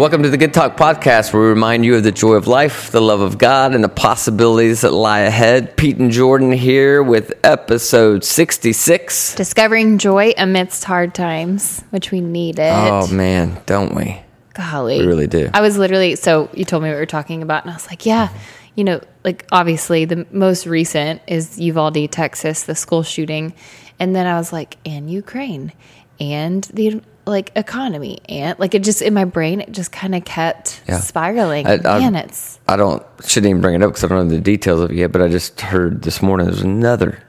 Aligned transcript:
welcome 0.00 0.22
to 0.22 0.30
the 0.30 0.38
Good 0.38 0.54
Talk 0.54 0.78
Podcast, 0.78 1.34
where 1.34 1.42
we 1.42 1.48
remind 1.50 1.84
you 1.84 1.94
of 1.94 2.02
the 2.02 2.10
joy 2.10 2.32
of 2.32 2.46
life, 2.46 2.90
the 2.90 3.02
love 3.02 3.20
of 3.20 3.36
God, 3.36 3.74
and 3.74 3.84
the 3.84 3.88
possibilities 3.90 4.80
that 4.80 4.94
lie 4.94 5.20
ahead. 5.20 5.76
Pete 5.76 5.98
and 5.98 6.10
Jordan 6.10 6.52
here 6.52 7.02
with 7.02 7.34
episode 7.44 8.24
66. 8.24 9.34
Discovering 9.34 9.98
joy 9.98 10.32
amidst 10.38 10.84
hard 10.84 11.14
times, 11.14 11.84
which 11.90 12.10
we 12.10 12.22
needed. 12.22 12.72
Oh, 12.72 13.08
man, 13.08 13.60
don't 13.66 13.94
we? 13.94 14.18
Golly. 14.54 15.00
We 15.00 15.06
really 15.06 15.26
do. 15.26 15.50
I 15.52 15.60
was 15.60 15.76
literally, 15.76 16.16
so 16.16 16.48
you 16.54 16.64
told 16.64 16.82
me 16.82 16.88
what 16.88 16.94
we 16.94 17.00
were 17.00 17.04
talking 17.04 17.42
about, 17.42 17.64
and 17.64 17.70
I 17.70 17.74
was 17.74 17.86
like, 17.86 18.06
yeah, 18.06 18.30
you 18.76 18.84
know, 18.84 19.02
like 19.22 19.44
obviously 19.52 20.06
the 20.06 20.26
most 20.30 20.64
recent 20.64 21.20
is 21.26 21.60
Uvalde, 21.60 22.10
Texas, 22.10 22.62
the 22.62 22.74
school 22.74 23.02
shooting. 23.02 23.52
And 23.98 24.16
then 24.16 24.26
I 24.26 24.38
was 24.38 24.50
like, 24.50 24.78
and 24.86 25.10
Ukraine 25.10 25.74
and 26.18 26.64
the 26.72 27.02
like 27.26 27.52
economy 27.54 28.18
and 28.28 28.58
like 28.58 28.74
it 28.74 28.82
just 28.82 29.02
in 29.02 29.12
my 29.14 29.24
brain 29.24 29.60
it 29.60 29.70
just 29.72 29.92
kind 29.92 30.14
of 30.14 30.24
kept 30.24 30.80
Yeah. 30.88 30.98
spiraling 31.00 31.66
I- 31.66 31.74
I- 31.84 31.98
man 32.00 32.16
it's 32.16 32.58
I 32.66 32.76
don't, 32.76 33.04
shouldn't 33.26 33.50
even 33.50 33.60
bring 33.62 33.74
it 33.74 33.82
up 33.82 33.90
because 33.90 34.04
I 34.04 34.08
don't 34.08 34.28
know 34.28 34.34
the 34.34 34.40
details 34.40 34.80
of 34.80 34.90
it 34.92 34.96
yet, 34.96 35.10
but 35.12 35.20
I 35.22 35.28
just 35.28 35.60
heard 35.60 36.02
this 36.02 36.22
morning 36.22 36.46
there's 36.46 36.62
another 36.62 37.22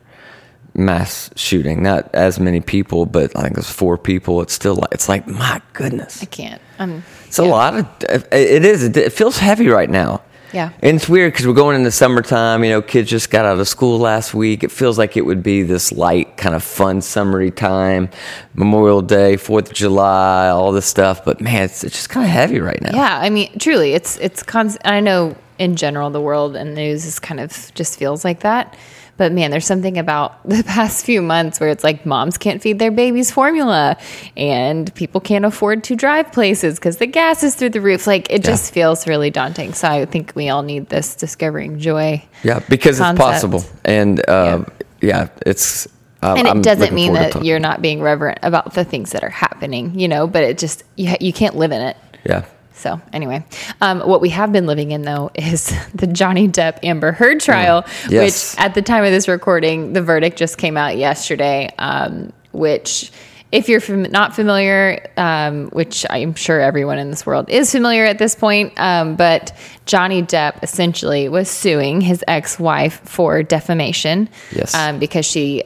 mass 0.74 1.30
shooting. 1.36 1.82
Not 1.84 2.10
as 2.14 2.40
many 2.40 2.62
people, 2.62 3.06
but 3.06 3.36
I 3.36 3.44
think 3.44 3.58
it's 3.58 3.70
four 3.72 3.98
people. 3.98 4.42
It's 4.42 4.54
still, 4.54 4.76
like, 4.76 4.90
it's 4.92 5.10
like, 5.10 5.28
my 5.28 5.62
goodness. 5.74 6.22
i 6.22 6.26
can't 6.26 6.62
um 6.80 7.04
It's 7.28 7.40
a 7.40 7.44
lot 7.44 7.76
of. 7.76 7.88
It 8.32 8.64
is. 8.66 8.84
It 8.84 9.12
feels 9.14 9.38
heavy 9.40 9.68
right 9.68 9.90
now. 9.90 10.22
Yeah. 10.54 10.72
And 10.82 10.98
it's 10.98 11.08
weird 11.08 11.34
because 11.34 11.48
we're 11.48 11.54
going 11.54 11.76
into 11.78 11.92
summertime. 11.92 12.64
You 12.64 12.72
know, 12.72 12.82
kids 12.82 13.10
just 13.10 13.30
got 13.30 13.46
out 13.46 13.60
of 13.60 13.68
school 13.68 14.00
last 14.00 14.34
week. 14.34 14.64
It 14.64 14.72
feels 14.72 14.98
like 14.98 15.16
it 15.16 15.26
would 15.26 15.42
be 15.44 15.64
this 15.64 15.92
light, 15.92 16.38
kind 16.38 16.56
of 16.56 16.64
fun 16.64 17.02
summery 17.02 17.52
time, 17.52 18.10
Memorial 18.54 19.02
Day, 19.02 19.38
Fourth 19.38 19.70
of 19.70 19.74
July, 19.74 20.48
all 20.50 20.72
this 20.72 20.86
stuff. 20.86 21.24
But 21.24 21.40
man, 21.42 21.64
it's, 21.64 21.84
it's 21.84 21.96
just 21.96 22.10
kind 22.10 22.26
of 22.26 22.32
heavy 22.32 22.60
right 22.60 22.82
now. 22.82 22.92
yeah 22.94 23.20
i 23.22 23.30
mean 23.30 23.50
truly 23.60 23.94
it's 23.94 24.18
it's 24.18 24.44
constant 24.44 24.86
i 24.86 25.00
know 25.00 25.36
in 25.60 25.76
general 25.76 26.10
the 26.10 26.20
world 26.22 26.56
and 26.56 26.74
news 26.76 27.06
is 27.06 27.20
kind 27.20 27.40
of 27.40 27.72
just 27.76 27.98
feels 27.98 28.26
like 28.26 28.42
that 28.42 28.76
but 29.18 29.32
man 29.32 29.52
there's 29.52 29.66
something 29.66 29.98
about 29.98 30.42
the 30.48 30.64
past 30.64 31.06
few 31.06 31.22
months 31.22 31.60
where 31.60 31.70
it's 31.70 31.84
like 31.84 32.06
moms 32.06 32.38
can't 32.38 32.62
feed 32.62 32.80
their 32.80 32.92
babies 32.92 33.32
formula 33.32 33.98
and 34.38 34.94
people 34.96 35.22
can't 35.22 35.46
afford 35.46 35.84
to 35.84 35.96
drive 35.96 36.32
places 36.32 36.76
because 36.80 36.98
the 36.98 37.08
gas 37.08 37.44
is 37.44 37.56
through 37.56 37.70
the 37.70 37.82
roof 37.82 38.08
like 38.08 38.32
it 38.32 38.44
just 38.44 38.74
feels 38.74 39.08
really 39.08 39.30
daunting 39.30 39.74
so 39.74 39.88
i 39.88 40.06
think 40.06 40.32
we 40.36 40.50
all 40.50 40.64
need 40.64 40.88
this 40.90 41.16
discovering 41.16 41.80
joy 41.80 42.24
Yeah, 42.44 42.60
because 42.70 42.98
concept. 42.98 43.20
it's 43.20 43.26
possible, 43.42 43.64
and 43.86 44.28
uh, 44.30 44.66
yeah. 45.02 45.28
it's. 45.46 45.88
Uh, 46.24 46.36
and 46.38 46.48
it 46.48 46.52
I'm 46.52 46.62
doesn't 46.62 46.94
mean 46.94 47.14
that 47.14 47.44
you're 47.44 47.58
not 47.60 47.82
being 47.82 48.00
reverent 48.00 48.38
about 48.44 48.76
the 48.76 48.84
things 48.86 49.12
that 49.12 49.24
are 49.24 49.30
happening 49.30 49.98
you 50.00 50.08
know 50.08 50.28
but 50.28 50.44
it 50.44 50.60
just 50.60 50.84
you, 50.96 51.10
ha- 51.10 51.18
you 51.20 51.34
can't 51.34 51.56
live 51.56 51.72
in 51.72 51.82
it 51.82 51.98
Yeah. 52.24 52.46
So 52.82 53.00
anyway, 53.14 53.46
um, 53.80 54.00
what 54.02 54.22
we 54.22 54.30
have 54.30 54.52
been 54.52 54.66
living 54.66 54.92
in 54.92 55.04
though 55.04 55.30
is 55.36 55.72
the 55.94 56.08
Johnny 56.08 56.48
Depp 56.48 56.80
Amber 56.84 57.12
Heard 57.12 57.40
trial, 57.40 57.84
Mm. 57.84 58.12
Yes. 58.12 58.56
which 58.56 58.64
at 58.64 58.74
the 58.76 58.82
time 58.82 59.04
of 59.04 59.12
this 59.12 59.28
recording, 59.28 59.94
the 59.94 60.02
verdict 60.02 60.38
just 60.38 60.58
came 60.58 60.78
out 60.78 60.98
yesterday. 60.98 61.70
Um, 61.78 62.34
which, 62.52 63.12
if 63.52 63.70
you're 63.70 63.80
fam- 63.80 64.04
not 64.12 64.36
familiar, 64.36 65.10
um, 65.18 65.70
which 65.70 66.06
I'm 66.10 66.34
sure 66.36 66.60
everyone 66.60 66.98
in 66.98 67.10
this 67.12 67.26
world 67.26 67.50
is 67.50 67.72
familiar 67.72 68.04
at 68.06 68.18
this 68.18 68.34
point, 68.36 68.74
um, 68.78 69.16
but 69.16 69.56
Johnny 69.86 70.22
Depp 70.24 70.62
essentially 70.64 71.30
was 71.30 71.50
suing 71.50 72.02
his 72.02 72.24
ex-wife 72.28 73.00
for 73.06 73.42
defamation. 73.44 74.28
Yes. 74.52 74.74
Um, 74.74 75.00
because 75.00 75.26
she 75.26 75.64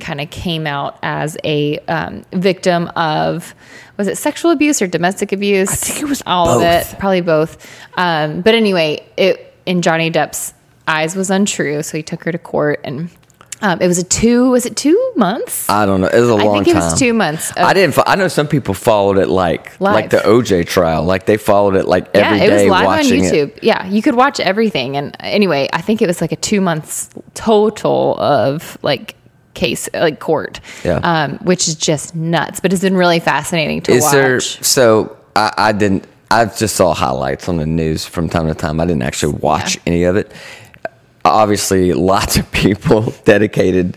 kind 0.00 0.20
of 0.20 0.28
came 0.30 0.66
out 0.66 0.98
as 1.02 1.38
a 1.44 1.78
um, 1.88 2.22
victim 2.32 2.88
of 2.96 3.54
was 3.96 4.08
it 4.08 4.16
sexual 4.18 4.50
abuse 4.50 4.80
or 4.82 4.86
domestic 4.86 5.32
abuse? 5.32 5.70
I 5.70 5.74
think 5.76 6.02
it 6.02 6.08
was 6.08 6.22
all 6.26 6.48
of 6.48 6.62
it, 6.62 6.98
probably 6.98 7.20
both. 7.22 7.66
Um, 7.96 8.40
but 8.42 8.54
anyway, 8.54 9.04
it 9.16 9.54
in 9.66 9.82
Johnny 9.82 10.10
Depp's 10.10 10.52
eyes 10.88 11.16
was 11.16 11.30
untrue, 11.30 11.82
so 11.82 11.96
he 11.96 12.02
took 12.02 12.24
her 12.24 12.32
to 12.32 12.38
court, 12.38 12.80
and 12.84 13.10
um, 13.62 13.80
it 13.80 13.86
was 13.88 13.98
a 13.98 14.04
two. 14.04 14.50
Was 14.50 14.66
it 14.66 14.76
two 14.76 15.12
months? 15.16 15.68
I 15.70 15.86
don't 15.86 16.02
know. 16.02 16.08
It 16.08 16.20
was 16.20 16.28
a 16.28 16.34
I 16.34 16.44
long 16.44 16.44
time. 16.44 16.50
I 16.50 16.64
think 16.64 16.68
it 16.68 16.72
time. 16.78 16.90
was 16.90 16.98
two 16.98 17.14
months 17.14 17.50
of- 17.52 17.56
I 17.58 17.72
didn't. 17.72 17.94
fo- 17.94 18.02
I 18.06 18.14
know 18.16 18.28
some 18.28 18.46
people 18.48 18.74
followed 18.74 19.16
it 19.16 19.28
like 19.28 19.80
like 19.80 20.10
the 20.10 20.18
OJ 20.18 20.66
trial. 20.66 21.02
Like 21.04 21.24
they 21.24 21.38
followed 21.38 21.74
it 21.74 21.86
like 21.86 22.08
yeah, 22.14 22.20
every 22.32 22.40
it 22.46 22.52
was 22.52 22.62
day 22.62 22.70
live 22.70 22.86
on 22.86 23.04
YouTube. 23.04 23.56
it. 23.56 23.64
Yeah, 23.64 23.86
you 23.86 24.02
could 24.02 24.14
watch 24.14 24.40
everything. 24.40 24.96
And 24.98 25.16
anyway, 25.20 25.68
I 25.72 25.80
think 25.80 26.02
it 26.02 26.06
was 26.06 26.20
like 26.20 26.32
a 26.32 26.36
two 26.36 26.60
months 26.60 27.08
total 27.34 28.18
of 28.20 28.76
like 28.82 29.14
case 29.56 29.88
like 29.92 30.20
court. 30.20 30.60
Yeah. 30.84 31.00
Um, 31.02 31.38
which 31.38 31.66
is 31.66 31.74
just 31.74 32.14
nuts, 32.14 32.60
but 32.60 32.72
it's 32.72 32.82
been 32.82 32.96
really 32.96 33.18
fascinating 33.18 33.80
to 33.82 33.92
Is 33.92 34.04
watch. 34.04 34.12
there? 34.12 34.40
So 34.40 35.16
I, 35.34 35.52
I 35.58 35.72
didn't. 35.72 36.06
I 36.30 36.44
just 36.44 36.76
saw 36.76 36.94
highlights 36.94 37.48
on 37.48 37.56
the 37.56 37.66
news 37.66 38.04
from 38.04 38.28
time 38.28 38.46
to 38.46 38.54
time. 38.54 38.80
I 38.80 38.84
didn't 38.86 39.02
actually 39.02 39.34
watch 39.34 39.74
Yeah. 39.76 39.82
any 39.86 40.04
of 40.04 40.16
it. 40.16 40.32
Obviously, 41.24 41.92
lots 41.92 42.36
of 42.36 42.50
people 42.52 43.12
dedicated 43.24 43.96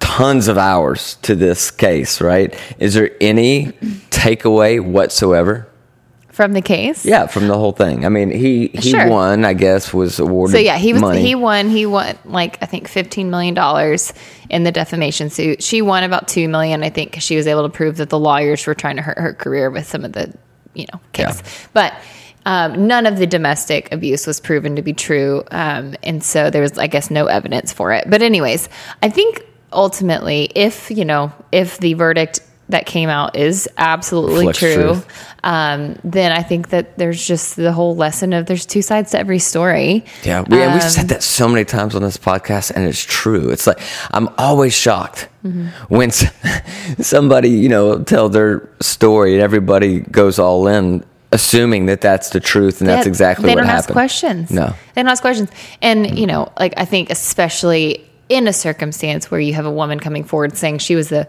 tons 0.00 0.48
of 0.48 0.56
hours 0.58 1.16
to 1.22 1.34
this 1.36 1.70
case. 1.70 2.20
Right? 2.20 2.54
Is 2.78 2.94
there 2.94 3.10
any 3.20 3.66
takeaway 4.10 4.80
whatsoever? 4.84 5.66
From 6.40 6.54
the 6.54 6.62
case? 6.62 7.04
Yeah, 7.04 7.26
from 7.26 7.48
the 7.48 7.58
whole 7.58 7.72
thing. 7.72 8.06
I 8.06 8.08
mean, 8.08 8.30
he 8.30 8.68
he 8.68 8.92
Sure. 8.92 9.06
won. 9.08 9.44
I 9.44 9.52
guess 9.52 9.92
was 9.92 10.18
awarded. 10.18 10.54
So 10.56 10.58
yeah, 10.58 10.78
he 10.78 10.94
was 10.94 11.02
money. 11.02 11.20
he 11.20 11.34
won 11.34 11.68
he 11.68 11.84
won 11.84 12.16
like 12.24 12.56
I 12.62 12.64
think 12.64 12.88
fifteen 12.88 13.28
million 13.28 13.52
dollars 13.52 14.14
in 14.48 14.62
the 14.64 14.72
defamation 14.72 15.28
suit. 15.28 15.62
She 15.62 15.82
won 15.82 16.02
about 16.02 16.28
two 16.28 16.48
million, 16.48 16.82
I 16.82 16.88
think, 16.88 17.10
because 17.10 17.24
she 17.24 17.36
was 17.36 17.46
able 17.46 17.64
to 17.64 17.68
prove 17.68 17.98
that 17.98 18.08
the 18.08 18.18
lawyers 18.18 18.66
were 18.66 18.74
trying 18.74 18.96
to 18.96 19.02
hurt 19.02 19.18
her 19.18 19.34
career 19.34 19.68
with 19.68 19.86
some 19.86 20.02
of 20.02 20.14
the 20.14 20.32
you 20.72 20.86
know 20.90 20.98
case. 21.12 21.42
But 21.74 21.92
um, 22.46 22.86
none 22.86 23.04
of 23.04 23.18
the 23.18 23.26
domestic 23.26 23.92
abuse 23.92 24.26
was 24.26 24.40
proven 24.40 24.76
to 24.76 24.82
be 24.82 24.94
true, 24.94 25.44
um, 25.50 25.94
and 26.02 26.24
so 26.24 26.48
there 26.48 26.62
was 26.62 26.78
I 26.78 26.86
guess 26.86 27.10
no 27.10 27.26
evidence 27.26 27.70
for 27.70 27.92
it. 27.92 28.08
But 28.08 28.22
anyways, 28.22 28.70
I 29.02 29.10
think 29.10 29.44
ultimately, 29.74 30.50
if 30.54 30.90
you 30.90 31.04
know 31.04 31.34
if 31.52 31.76
the 31.80 31.92
verdict 31.92 32.40
that 32.70 32.86
came 32.86 33.08
out 33.08 33.36
is 33.36 33.68
absolutely 33.78 34.46
Reflects 34.48 34.58
true 34.58 35.02
um, 35.42 35.98
then 36.04 36.32
I 36.32 36.42
think 36.42 36.68
that 36.68 36.98
there's 36.98 37.26
just 37.26 37.56
the 37.56 37.72
whole 37.72 37.96
lesson 37.96 38.32
of 38.34 38.44
there's 38.46 38.66
two 38.66 38.82
sides 38.82 39.12
to 39.12 39.18
every 39.18 39.38
story. 39.38 40.04
Yeah, 40.22 40.42
we, 40.42 40.60
and 40.60 40.74
we've 40.74 40.82
Um, 40.84 40.90
said 40.90 41.08
that 41.08 41.22
so 41.22 41.48
many 41.48 41.64
times 41.64 41.94
on 41.94 42.02
this 42.02 42.18
podcast, 42.18 42.72
and 42.72 42.86
it's 42.86 43.02
true. 43.02 43.48
It's 43.48 43.66
like 43.66 43.80
I'm 44.12 44.28
always 44.38 44.74
shocked 44.74 45.28
Mm-hmm. 45.42 45.68
when 45.94 46.10
somebody, 47.00 47.48
you 47.48 47.68
know, 47.70 48.02
tell 48.02 48.28
their 48.28 48.68
story 48.80 49.32
and 49.34 49.42
everybody 49.42 50.00
goes 50.00 50.38
all 50.38 50.66
in, 50.68 51.02
assuming 51.32 51.86
that 51.86 52.00
that's 52.02 52.30
the 52.30 52.40
truth 52.40 52.80
and 52.82 52.88
that's 52.90 53.06
Yeah, 53.06 53.08
exactly 53.10 53.46
they 53.46 53.54
what 53.54 53.62
don't 53.62 53.66
happened. 53.66 53.84
ask 53.84 53.92
questions. 53.92 54.50
No. 54.50 54.74
they 54.94 55.02
don't 55.02 55.08
ask 55.10 55.22
questions. 55.22 55.50
And 55.80 56.18
you 56.18 56.26
know, 56.26 56.52
like 56.58 56.74
I 56.76 56.84
think 56.84 57.08
especially 57.10 58.06
in 58.28 58.46
a 58.46 58.52
circumstance 58.52 59.30
where 59.30 59.40
you 59.40 59.54
have 59.54 59.66
a 59.66 59.70
woman 59.72 59.98
coming 59.98 60.22
forward 60.24 60.56
saying 60.56 60.78
she 60.78 60.94
was 60.94 61.08
the, 61.08 61.26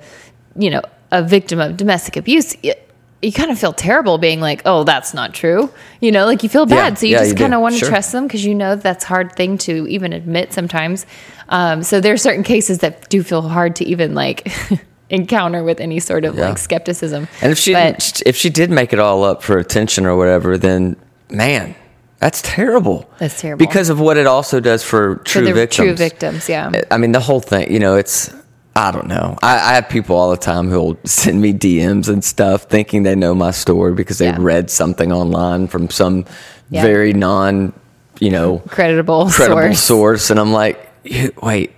you 0.56 0.69
know, 0.69 0.81
a 1.12 1.23
victim 1.23 1.59
of 1.59 1.78
domestic 1.78 2.16
abuse. 2.17 2.56
You, 2.63 2.73
you 3.22 3.31
kind 3.31 3.51
of 3.51 3.59
feel 3.59 3.73
terrible 3.73 4.17
being 4.17 4.39
like, 4.41 4.62
"Oh, 4.66 4.84
that's 4.84 5.13
not 5.13 5.34
true." 5.34 5.69
You 6.00 6.12
know, 6.12 6.25
like 6.25 6.41
you 6.44 6.50
feel 6.50 6.67
Yeah, 6.67 6.75
bad, 6.89 6.97
so 6.97 7.06
you 7.06 7.13
yeah, 7.13 7.23
just 7.23 7.38
kind 7.38 7.53
of 7.53 7.62
want 7.62 7.75
to 7.75 7.79
Sure. 7.79 7.89
trust 7.89 8.12
them 8.12 8.25
because 8.28 8.44
you 8.44 8.56
know 8.56 8.75
that's 8.75 9.03
a 9.06 9.07
hard 9.07 9.35
thing 9.35 9.57
to 9.59 9.88
even 9.88 10.11
admit 10.13 10.53
sometimes. 10.53 11.06
Um, 11.50 11.84
so 11.84 12.00
there 12.01 12.13
are 12.13 12.17
certain 12.17 12.44
cases 12.44 12.79
that 12.79 13.09
do 13.09 13.22
feel 13.23 13.41
hard 13.44 13.75
to 13.75 13.85
even 13.85 14.16
like 14.16 14.51
encounter 15.09 15.63
with 15.63 15.79
any 15.79 16.00
sort 16.00 16.25
of 16.25 16.35
Yeah. 16.35 16.50
like 16.50 16.57
skepticism. 16.57 17.28
And 17.41 17.51
if 17.51 17.57
she 17.59 17.73
But- 17.73 18.22
if 18.25 18.35
she 18.35 18.50
did 18.50 18.72
make 18.72 18.94
it 18.94 19.00
all 19.00 19.23
up 19.23 19.44
for 19.44 19.57
attention 19.57 20.06
or 20.06 20.16
whatever, 20.16 20.57
then 20.57 20.95
man, 21.29 21.75
that's 22.19 22.41
terrible. 22.41 23.09
That's 23.19 23.40
terrible. 23.40 23.66
because 23.66 23.90
of 23.90 24.00
what 24.00 24.17
it 24.17 24.25
also 24.28 24.59
does 24.59 24.84
for 24.84 25.17
for 25.17 25.23
true 25.25 25.46
the 25.46 25.53
victims. 25.53 25.85
true 25.87 25.96
victims, 25.96 26.49
yeah. 26.49 26.72
I 26.90 26.97
mean, 26.97 27.11
the 27.11 27.20
whole 27.20 27.40
thing, 27.41 27.72
you 27.72 27.79
know, 27.79 27.96
it's, 27.97 28.31
I 28.76 28.91
don't 28.91 29.08
know. 29.08 29.38
I, 29.41 29.56
I 29.56 29.73
have 29.76 29.90
people 29.90 30.16
all 30.16 30.32
the 30.32 30.38
time 30.38 30.70
who'll 30.70 30.97
send 31.06 31.41
me 31.41 31.53
DMs 31.53 32.08
and 32.08 32.23
stuff 32.23 32.64
thinking 32.64 33.03
they 33.03 33.16
know 33.16 33.34
my 33.35 33.52
story 33.52 33.94
because 33.94 34.18
they 34.18 34.26
Yeah. 34.28 34.38
read 34.40 34.70
something 34.70 35.12
online 35.12 35.68
from 35.68 35.90
some 35.90 36.26
Yeah. 36.70 36.82
very 36.84 37.12
non, 37.14 37.73
you 38.20 38.29
know, 38.32 38.59
credible, 38.68 39.29
credible 39.29 39.62
source. 39.76 39.79
source. 39.82 40.29
And 40.29 40.40
I'm 40.40 40.53
like, 40.53 40.79
you, 41.03 41.32
wait, 41.44 41.72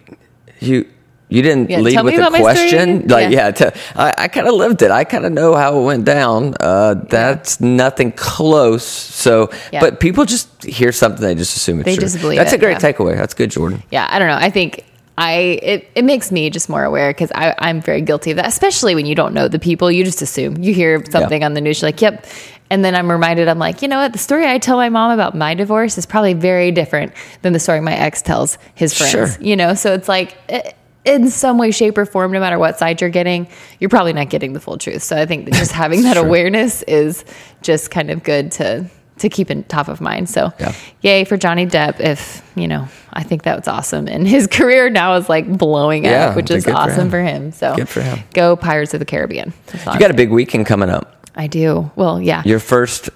you, 0.59 0.85
you 1.29 1.41
didn't 1.41 1.71
Yeah, 1.71 1.79
lead 1.79 1.99
with 2.03 2.13
a 2.13 2.17
about 2.17 2.31
my 2.31 2.37
story 2.53 2.53
question? 2.69 3.07
Like, 3.07 3.31
Yeah. 3.31 3.49
te- 3.49 3.71
I, 3.95 4.13
I 4.15 4.27
kind 4.27 4.47
of 4.47 4.53
lived 4.53 4.83
it. 4.83 4.91
I 4.91 5.03
kind 5.03 5.25
of 5.25 5.31
know 5.31 5.55
how 5.55 5.79
it 5.79 5.83
went 5.83 6.05
down. 6.05 6.53
Uh, 6.59 6.93
that's 7.09 7.59
nothing 7.59 8.11
close. 8.11 8.85
So, 8.85 9.49
but 9.71 9.99
people 9.99 10.25
just 10.25 10.63
hear 10.63 10.91
something, 10.91 11.21
they 11.25 11.33
just 11.33 11.57
assume 11.57 11.79
it's 11.79 11.85
They 11.85 11.95
true. 11.95 12.01
just 12.03 12.21
believe 12.21 12.37
That's 12.37 12.53
it, 12.53 12.57
a 12.57 12.59
great 12.59 12.77
takeaway. 12.77 13.15
That's 13.15 13.33
good, 13.33 13.49
Jordan. 13.49 13.81
yeah, 13.89 14.07
I 14.11 14.19
don't 14.19 14.27
know. 14.27 14.37
I 14.37 14.51
think 14.51 14.85
I 15.17 15.33
it, 15.61 15.91
it 15.95 16.05
makes 16.05 16.31
me 16.31 16.49
just 16.49 16.69
more 16.69 16.83
aware 16.83 17.11
because 17.11 17.31
I'm 17.35 17.81
very 17.81 18.01
guilty 18.01 18.31
of 18.31 18.37
that, 18.37 18.47
especially 18.47 18.95
when 18.95 19.05
you 19.05 19.13
don't 19.13 19.33
know 19.33 19.47
the 19.47 19.59
people. 19.59 19.91
You 19.91 20.03
just 20.03 20.21
assume 20.21 20.63
you 20.63 20.73
hear 20.73 21.03
something 21.11 21.43
on 21.43 21.53
the 21.53 21.61
news, 21.61 21.81
you're 21.81 21.87
like, 21.89 22.01
"Yep," 22.01 22.25
and 22.69 22.83
then 22.83 22.95
I'm 22.95 23.11
reminded, 23.11 23.47
I'm 23.47 23.59
like, 23.59 23.83
you 23.83 23.87
know 23.87 23.99
what? 23.99 24.13
The 24.13 24.19
story 24.19 24.47
I 24.47 24.57
tell 24.57 24.77
my 24.77 24.89
mom 24.89 25.11
about 25.11 25.35
my 25.35 25.53
divorce 25.53 25.97
is 25.97 26.07
probably 26.07 26.33
very 26.33 26.71
different 26.71 27.13
than 27.43 27.53
the 27.53 27.59
story 27.59 27.79
my 27.81 27.93
ex 27.93 28.23
tells 28.23 28.57
his 28.73 28.97
friends. 28.97 29.11
Sure. 29.11 29.27
You 29.39 29.55
know, 29.55 29.73
so 29.75 29.93
it's 29.93 30.09
like. 30.09 30.35
It, 30.49 30.75
in 31.05 31.29
some 31.29 31.57
way, 31.57 31.71
shape, 31.71 31.97
or 31.97 32.05
form, 32.05 32.31
no 32.31 32.39
matter 32.39 32.57
what 32.57 32.79
side 32.79 33.01
you're 33.01 33.09
getting, 33.09 33.45
you're 33.77 33.89
probably 33.89 34.13
not 34.13 34.29
getting 34.29 34.53
the 34.53 34.61
full 34.61 34.77
truth. 34.77 35.03
So 35.03 35.17
I 35.17 35.25
think 35.25 35.43
that 35.43 35.53
just 35.53 35.71
having 35.83 36.03
that 36.03 36.15
awareness 36.15 36.81
is 36.83 37.25
just 37.61 37.91
kind 37.91 38.09
of 38.09 38.23
good 38.23 38.53
to 38.53 38.89
to 39.19 39.29
keep 39.29 39.51
in 39.51 39.63
top 39.65 39.87
of 39.87 40.01
mind. 40.01 40.29
So 40.29 40.51
Yeah. 40.59 40.73
yay 41.01 41.23
for 41.23 41.37
Johnny 41.37 41.65
Depp. 41.65 41.99
If 41.99 42.41
you 42.55 42.67
know, 42.67 42.87
I 43.13 43.23
think 43.23 43.43
that 43.43 43.57
was 43.57 43.67
awesome, 43.67 44.07
and 44.07 44.27
his 44.27 44.47
career 44.51 44.89
now 44.89 45.15
is 45.15 45.29
like 45.29 45.47
blowing 45.57 46.05
Yeah, 46.05 46.27
up, 46.29 46.35
which 46.35 46.49
is 46.51 46.65
good 46.65 46.71
for 46.73 46.77
awesome 46.77 47.01
him. 47.05 47.09
for 47.11 47.21
him. 47.21 47.51
So 47.51 47.75
Good 47.75 47.89
for 47.89 48.01
him. 48.01 48.19
Go 48.33 48.55
Pirates 48.55 48.93
of 48.93 48.99
the 48.99 49.05
Caribbean. 49.05 49.53
That's 49.67 49.85
You 49.85 49.99
got 49.99 50.11
a 50.11 50.15
big 50.15 50.29
weekend 50.31 50.65
coming 50.65 50.89
up. 50.89 51.25
I 51.35 51.47
do. 51.47 51.89
Well, 51.95 52.21
yeah. 52.21 52.43
Your 52.45 52.59
first 52.59 53.09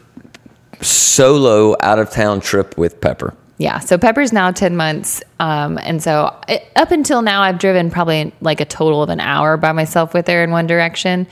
solo 0.81 1.75
out 1.81 1.99
of 1.99 2.09
town 2.11 2.39
trip 2.41 2.77
with 2.77 3.01
Pepper. 3.01 3.33
Yeah. 3.59 3.79
So 3.79 3.97
Pepper's 3.97 4.31
now 4.31 4.51
10 4.51 4.75
months. 4.75 5.23
Um, 5.39 5.79
and 5.81 6.01
so 6.01 6.35
it, 6.47 6.63
up 6.75 6.91
until 6.91 7.23
now, 7.23 7.41
I've 7.41 7.57
driven 7.57 7.89
probably 7.89 8.31
like 8.39 8.61
a 8.61 8.65
total 8.65 9.01
of 9.01 9.09
an 9.09 9.19
hour 9.19 9.57
by 9.57 9.71
myself 9.71 10.13
with 10.13 10.27
her 10.27 10.43
in 10.43 10.51
one 10.51 10.67
direction. 10.67 11.25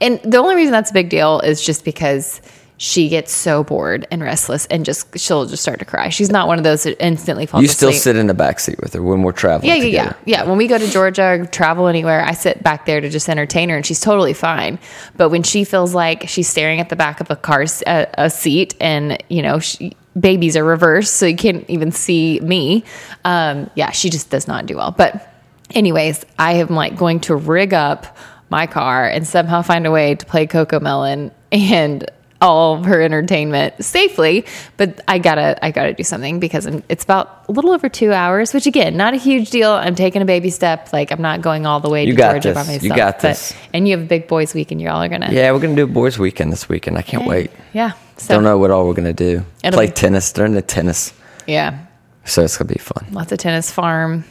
And 0.00 0.20
the 0.22 0.38
only 0.38 0.54
reason 0.54 0.70
that's 0.70 0.90
a 0.90 0.94
big 0.94 1.08
deal 1.08 1.40
is 1.40 1.60
just 1.60 1.84
because 1.84 2.40
she 2.82 3.08
gets 3.08 3.32
so 3.32 3.62
bored 3.62 4.08
and 4.10 4.20
restless 4.24 4.66
and 4.66 4.84
just 4.84 5.16
she'll 5.16 5.46
just 5.46 5.62
start 5.62 5.78
to 5.78 5.84
cry. 5.84 6.08
She's 6.08 6.30
not 6.30 6.48
one 6.48 6.58
of 6.58 6.64
those 6.64 6.82
that 6.82 7.00
instantly 7.00 7.46
falls 7.46 7.62
You 7.62 7.68
still 7.68 7.90
asleep. 7.90 8.02
sit 8.02 8.16
in 8.16 8.26
the 8.26 8.34
back 8.34 8.58
seat 8.58 8.80
with 8.80 8.92
her 8.94 9.00
when 9.00 9.22
we're 9.22 9.30
traveling. 9.30 9.68
Yeah, 9.68 9.76
yeah, 9.76 9.84
yeah, 9.84 10.02
together. 10.02 10.16
yeah. 10.24 10.42
When 10.42 10.58
we 10.58 10.66
go 10.66 10.78
to 10.78 10.90
Georgia 10.90 11.22
or 11.40 11.46
travel 11.46 11.86
anywhere, 11.86 12.24
I 12.24 12.32
sit 12.32 12.60
back 12.64 12.84
there 12.84 13.00
to 13.00 13.08
just 13.08 13.28
entertain 13.28 13.68
her, 13.68 13.76
and 13.76 13.86
she's 13.86 14.00
totally 14.00 14.32
fine. 14.32 14.80
But 15.16 15.28
when 15.28 15.44
she 15.44 15.62
feels 15.62 15.94
like 15.94 16.28
she's 16.28 16.48
staring 16.48 16.80
at 16.80 16.88
the 16.88 16.96
back 16.96 17.20
of 17.20 17.30
a 17.30 17.36
car 17.36 17.66
a 17.86 18.28
seat, 18.28 18.74
and 18.80 19.22
you 19.28 19.42
know, 19.42 19.60
she, 19.60 19.96
babies 20.18 20.56
are 20.56 20.64
reversed, 20.64 21.14
so 21.14 21.26
you 21.26 21.36
can't 21.36 21.64
even 21.70 21.92
see 21.92 22.40
me. 22.40 22.82
Um, 23.24 23.70
yeah, 23.76 23.92
she 23.92 24.10
just 24.10 24.28
does 24.28 24.48
not 24.48 24.66
do 24.66 24.76
well. 24.76 24.90
But 24.90 25.32
anyways, 25.70 26.26
I 26.36 26.54
am 26.54 26.70
like 26.70 26.96
going 26.96 27.20
to 27.20 27.36
rig 27.36 27.74
up 27.74 28.16
my 28.50 28.66
car 28.66 29.06
and 29.06 29.24
somehow 29.24 29.62
find 29.62 29.86
a 29.86 29.92
way 29.92 30.16
to 30.16 30.26
play 30.26 30.48
CoComelon 30.48 31.30
and 31.52 32.10
all 32.42 32.74
of 32.74 32.84
her 32.84 33.00
entertainment 33.00 33.72
safely 33.82 34.44
but 34.76 35.00
i 35.08 35.16
gotta 35.16 35.56
i 35.64 35.70
gotta 35.70 35.94
do 35.94 36.02
something 36.02 36.40
because 36.40 36.66
I'm, 36.66 36.82
it's 36.88 37.04
about 37.04 37.44
a 37.48 37.52
little 37.52 37.70
over 37.70 37.88
two 37.88 38.12
hours 38.12 38.52
which 38.52 38.66
again 38.66 38.96
not 38.96 39.14
a 39.14 39.16
huge 39.16 39.50
deal 39.50 39.70
i'm 39.70 39.94
taking 39.94 40.20
a 40.20 40.24
baby 40.24 40.50
step 40.50 40.92
like 40.92 41.12
i'm 41.12 41.22
not 41.22 41.40
going 41.40 41.66
all 41.66 41.78
the 41.80 41.88
way 41.88 42.04
You 42.04 42.12
to 42.12 42.16
got 42.16 42.32
georgia 42.42 42.52
this. 42.52 42.66
by 42.66 42.72
You 42.72 42.88
myself 42.90 42.96
got 42.96 43.14
but- 43.16 43.22
this. 43.22 43.54
and 43.72 43.86
you 43.86 43.96
have 43.96 44.04
a 44.04 44.08
big 44.08 44.26
boys 44.26 44.52
weekend. 44.54 44.82
you 44.82 44.88
all 44.88 45.00
are 45.02 45.08
gonna 45.08 45.30
Yeah, 45.32 45.52
we're 45.52 45.60
gonna 45.60 45.76
do 45.76 45.84
a 45.84 45.86
boys' 45.86 46.18
weekend 46.18 46.52
this 46.52 46.68
weekend. 46.68 46.98
I 46.98 47.02
can't 47.02 47.26
wait. 47.26 47.50
yeah 47.72 47.92
so 48.18 48.34
Don't 48.34 48.44
know 48.44 48.58
what 48.58 48.70
all 48.72 48.86
we're 48.86 48.94
gonna 48.94 49.12
do. 49.14 49.44
Play 49.64 49.86
be- 49.86 49.92
tennis. 49.92 50.32
They're 50.32 50.44
into 50.46 50.62
tennis, 50.62 51.14
yeah 51.46 51.78
so 52.24 52.42
it's 52.42 52.56
gonna 52.58 52.68
be 52.72 52.78
fun. 52.78 53.06
lots 53.12 53.30
of 53.32 53.38
tennis 53.38 53.70
farm 53.70 54.24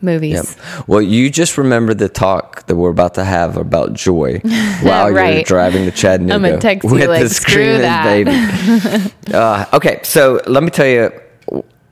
movies 0.00 0.56
Yep. 0.56 0.88
Well, 0.88 1.02
you 1.02 1.30
just 1.30 1.58
remember 1.58 1.94
the 1.94 2.08
talk 2.08 2.66
that 2.66 2.76
we're 2.76 2.90
about 2.90 3.14
to 3.14 3.24
have 3.24 3.56
about 3.56 3.92
joy 3.92 4.38
while 4.82 5.10
you're 5.10 5.42
driving 5.42 5.84
to 5.84 5.90
Chattanooga 5.90 6.34
I'm 6.34 6.42
gonna 6.42 6.58
text 6.58 6.84
you, 6.84 6.94
with 6.94 7.08
like, 7.08 7.22
the 7.22 7.28
screw 7.28 7.78
screaming 7.78 8.24
baby. 8.24 9.12
uh, 9.34 9.66
okay, 9.72 10.00
so 10.02 10.40
let 10.46 10.62
me 10.62 10.70
tell 10.70 10.86
you 10.86 11.10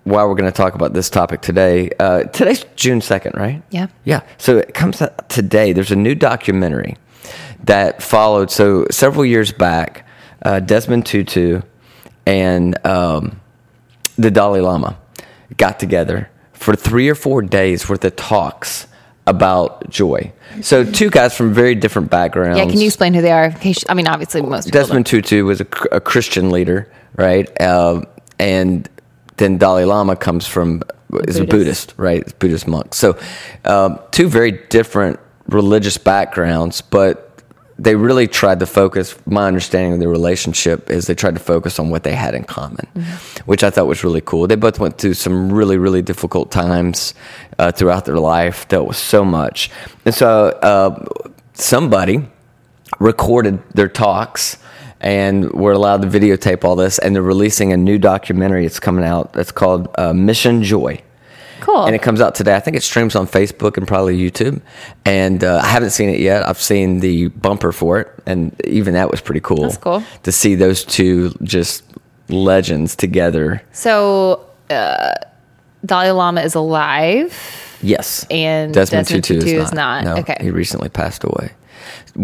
why 0.06 0.24
we're 0.24 0.36
going 0.36 0.50
to 0.50 0.56
talk 0.56 0.76
about 0.76 0.92
this 0.92 1.10
topic 1.10 1.40
today. 1.40 1.90
Uh, 1.98 2.22
today's 2.24 2.64
June 2.76 3.00
second, 3.00 3.34
right? 3.34 3.60
Yeah. 3.70 3.88
Yeah. 4.04 4.20
So 4.38 4.56
it 4.56 4.72
comes 4.72 5.02
out 5.02 5.28
today. 5.28 5.72
There's 5.72 5.90
a 5.90 5.96
new 5.96 6.14
documentary 6.14 6.96
that 7.64 8.00
followed. 8.00 8.52
So 8.52 8.86
several 8.88 9.24
years 9.24 9.50
back, 9.50 10.06
uh, 10.44 10.60
Desmond 10.60 11.06
Tutu 11.06 11.62
and 12.24 12.86
um, 12.86 13.40
the 14.14 14.30
Dalai 14.30 14.60
Lama 14.60 14.96
got 15.56 15.80
together 15.80 16.30
for 16.56 16.74
three 16.74 17.08
or 17.08 17.14
four 17.14 17.42
days 17.42 17.88
worth 17.88 18.04
of 18.04 18.16
talks 18.16 18.86
about 19.26 19.88
joy. 19.90 20.32
So 20.62 20.84
two 20.84 21.10
guys 21.10 21.36
from 21.36 21.52
very 21.52 21.74
different 21.74 22.10
backgrounds. 22.10 22.58
yeah 22.58 22.64
can 22.64 22.78
you 22.78 22.86
explain 22.86 23.12
who 23.12 23.22
they 23.22 23.32
are 23.32 23.52
i 23.88 23.94
mean 23.94 24.06
obviously 24.06 24.40
most 24.40 24.66
people 24.66 24.80
Desmond 24.80 25.06
Tutu 25.06 25.44
was 25.44 25.60
a, 25.60 25.66
a 25.92 26.00
Christian 26.00 26.50
leader, 26.50 26.90
right? 27.16 27.48
Uh, 27.60 28.02
and 28.38 28.88
then 29.36 29.58
Dalai 29.58 29.84
Lama 29.84 30.16
comes 30.16 30.46
from 30.46 30.82
is 31.26 31.36
a 31.36 31.44
Buddhist. 31.44 31.50
Buddhist, 31.50 31.94
right? 31.96 32.38
Buddhist 32.38 32.66
monk. 32.66 32.94
So 32.94 33.18
um, 33.64 33.98
two 34.10 34.28
very 34.28 34.52
different 34.68 35.18
religious 35.48 35.98
backgrounds, 35.98 36.80
but 36.80 37.25
they 37.78 37.94
really 37.94 38.26
tried 38.26 38.60
to 38.60 38.66
focus. 38.66 39.16
My 39.26 39.46
understanding 39.46 39.92
of 39.92 40.00
their 40.00 40.08
relationship 40.08 40.90
is 40.90 41.06
they 41.06 41.14
tried 41.14 41.34
to 41.34 41.40
focus 41.40 41.78
on 41.78 41.90
what 41.90 42.04
they 42.04 42.14
had 42.14 42.34
in 42.34 42.44
common, 42.44 42.86
which 43.44 43.62
I 43.62 43.70
thought 43.70 43.86
was 43.86 44.02
really 44.02 44.22
cool. 44.22 44.46
They 44.46 44.56
both 44.56 44.78
went 44.78 44.98
through 44.98 45.14
some 45.14 45.52
really, 45.52 45.76
really 45.76 46.02
difficult 46.02 46.50
times 46.50 47.14
uh, 47.58 47.72
throughout 47.72 48.06
their 48.06 48.18
life, 48.18 48.66
dealt 48.68 48.88
with 48.88 48.96
so 48.96 49.24
much, 49.24 49.70
and 50.04 50.14
so 50.14 50.48
uh, 50.62 51.04
somebody 51.52 52.26
recorded 52.98 53.62
their 53.74 53.88
talks 53.88 54.58
and 55.00 55.52
were 55.52 55.72
allowed 55.72 56.02
to 56.02 56.08
videotape 56.08 56.64
all 56.64 56.76
this 56.76 56.98
and 56.98 57.14
they're 57.14 57.22
releasing 57.22 57.72
a 57.72 57.76
new 57.76 57.98
documentary 57.98 58.64
it's 58.64 58.80
coming 58.80 59.04
out 59.04 59.32
that's 59.34 59.52
called 59.52 59.88
uh, 59.98 60.12
mission 60.12 60.62
joy 60.62 60.98
cool. 61.60 61.86
And 61.86 61.94
it 61.94 62.02
comes 62.02 62.20
out 62.20 62.34
today. 62.34 62.54
I 62.56 62.60
think 62.60 62.76
it 62.76 62.82
streams 62.82 63.14
on 63.14 63.26
facebook 63.26 63.76
and 63.76 63.86
probably 63.86 64.16
youtube. 64.18 64.60
And 65.04 65.42
uh, 65.44 65.60
i 65.62 65.66
haven't 65.66 65.90
seen 65.90 66.08
it 66.08 66.20
yet. 66.20 66.46
I've 66.48 66.60
seen 66.60 67.00
the 67.00 67.28
bumper 67.28 67.72
for 67.72 68.00
it 68.00 68.08
and 68.26 68.58
even 68.64 68.94
that 68.94 69.10
was 69.10 69.20
pretty 69.20 69.40
cool 69.40 69.62
That's 69.62 69.76
cool. 69.76 70.02
to 70.24 70.32
see 70.32 70.54
those 70.54 70.84
two 70.84 71.30
just 71.42 71.84
legends 72.28 72.96
together. 72.96 73.62
So 73.72 74.46
uh, 74.70 75.12
dalai 75.84 76.10
lama 76.10 76.40
is 76.42 76.54
alive 76.54 77.32
yes 77.86 78.26
And 78.30 78.74
Desmond 78.74 79.06
Tutu 79.08 79.34
is 79.62 79.72
not. 79.72 80.04
no 80.04 80.16
Okay. 80.22 80.36
he 80.40 80.50
recently 80.50 80.88
passed 80.88 81.22
away 81.24 81.50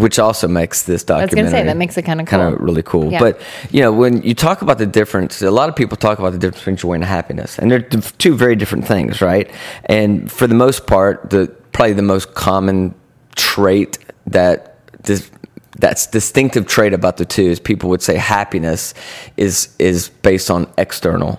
which 0.05 0.19
also 0.19 0.49
makes 0.49 0.82
this 0.85 1.03
was 1.03 1.05
gonna 1.06 1.20
say, 1.29 1.35
documentary 1.37 1.62
that 1.70 1.76
makes 1.76 1.97
it 1.99 2.03
kind 2.03 2.26
cool. 2.26 2.41
of 2.41 2.61
really 2.69 2.82
cool 2.82 3.12
Yeah. 3.12 3.20
but 3.25 3.41
you 3.70 3.81
know 3.82 3.93
when 4.03 4.23
you 4.23 4.35
talk 4.35 4.62
about 4.62 4.79
the 4.79 4.87
difference 5.00 5.43
a 5.43 5.50
lot 5.61 5.69
of 5.69 5.76
people 5.76 5.97
talk 5.97 6.19
about 6.19 6.32
the 6.32 6.38
difference 6.38 6.61
between 6.64 6.76
joy 6.76 6.94
and 7.00 7.05
happiness 7.05 7.59
and 7.59 7.70
they're 7.70 7.87
two 8.25 8.35
very 8.44 8.56
different 8.56 8.85
things 8.87 9.20
right 9.20 9.49
and 9.87 10.31
for 10.37 10.47
the 10.53 10.55
most 10.55 10.87
part 10.87 11.31
the 11.31 11.43
probably 11.73 11.93
the 11.94 12.03
most 12.14 12.35
common 12.35 12.94
trait 13.37 13.99
that 14.26 14.76
this 15.05 15.31
that's 15.79 16.06
distinctive 16.06 16.67
trait 16.67 16.93
about 16.93 17.17
the 17.17 17.25
two 17.25 17.49
is 17.53 17.61
people 17.61 17.88
would 17.91 18.03
say 18.03 18.17
happiness 18.17 18.94
is 19.37 19.75
is 19.79 20.09
based 20.23 20.50
on 20.50 20.67
external 20.79 21.32